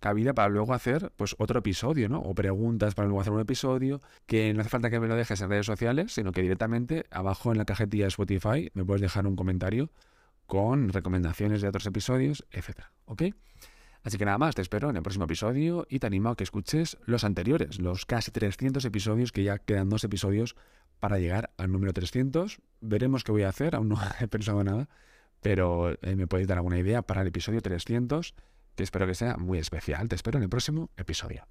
cabida 0.00 0.34
para 0.34 0.48
luego 0.48 0.74
hacer 0.74 1.12
pues 1.16 1.34
otro 1.38 1.58
episodio, 1.58 2.08
¿no? 2.08 2.20
O 2.20 2.34
preguntas 2.34 2.94
para 2.94 3.08
luego 3.08 3.20
hacer 3.20 3.32
un 3.32 3.40
episodio, 3.40 4.00
que 4.26 4.52
no 4.54 4.60
hace 4.60 4.70
falta 4.70 4.90
que 4.90 5.00
me 5.00 5.08
lo 5.08 5.16
dejes 5.16 5.40
en 5.40 5.48
redes 5.48 5.66
sociales, 5.66 6.12
sino 6.12 6.32
que 6.32 6.42
directamente 6.42 7.06
abajo 7.10 7.52
en 7.52 7.58
la 7.58 7.64
cajetilla 7.64 8.04
de 8.04 8.08
Spotify 8.08 8.70
me 8.74 8.84
puedes 8.84 9.00
dejar 9.00 9.26
un 9.26 9.36
comentario 9.36 9.90
con 10.46 10.90
recomendaciones 10.90 11.60
de 11.60 11.68
otros 11.68 11.86
episodios, 11.86 12.46
etcétera. 12.50 12.92
¿Ok? 13.06 13.22
Así 14.06 14.18
que 14.18 14.24
nada 14.24 14.38
más, 14.38 14.54
te 14.54 14.62
espero 14.62 14.88
en 14.88 14.94
el 14.94 15.02
próximo 15.02 15.24
episodio 15.24 15.84
y 15.90 15.98
te 15.98 16.06
animo 16.06 16.28
a 16.28 16.36
que 16.36 16.44
escuches 16.44 16.96
los 17.06 17.24
anteriores, 17.24 17.80
los 17.80 18.06
casi 18.06 18.30
300 18.30 18.84
episodios, 18.84 19.32
que 19.32 19.42
ya 19.42 19.58
quedan 19.58 19.88
dos 19.88 20.04
episodios 20.04 20.54
para 21.00 21.18
llegar 21.18 21.50
al 21.56 21.72
número 21.72 21.92
300. 21.92 22.60
Veremos 22.80 23.24
qué 23.24 23.32
voy 23.32 23.42
a 23.42 23.48
hacer, 23.48 23.74
aún 23.74 23.88
no 23.88 23.98
he 24.20 24.28
pensado 24.28 24.62
nada, 24.62 24.88
pero 25.40 25.90
eh, 26.02 26.14
me 26.14 26.28
podéis 26.28 26.46
dar 26.46 26.58
alguna 26.58 26.78
idea 26.78 27.02
para 27.02 27.22
el 27.22 27.26
episodio 27.26 27.60
300, 27.60 28.36
que 28.76 28.84
espero 28.84 29.08
que 29.08 29.16
sea 29.16 29.38
muy 29.38 29.58
especial. 29.58 30.08
Te 30.08 30.14
espero 30.14 30.38
en 30.38 30.44
el 30.44 30.50
próximo 30.50 30.88
episodio. 30.96 31.44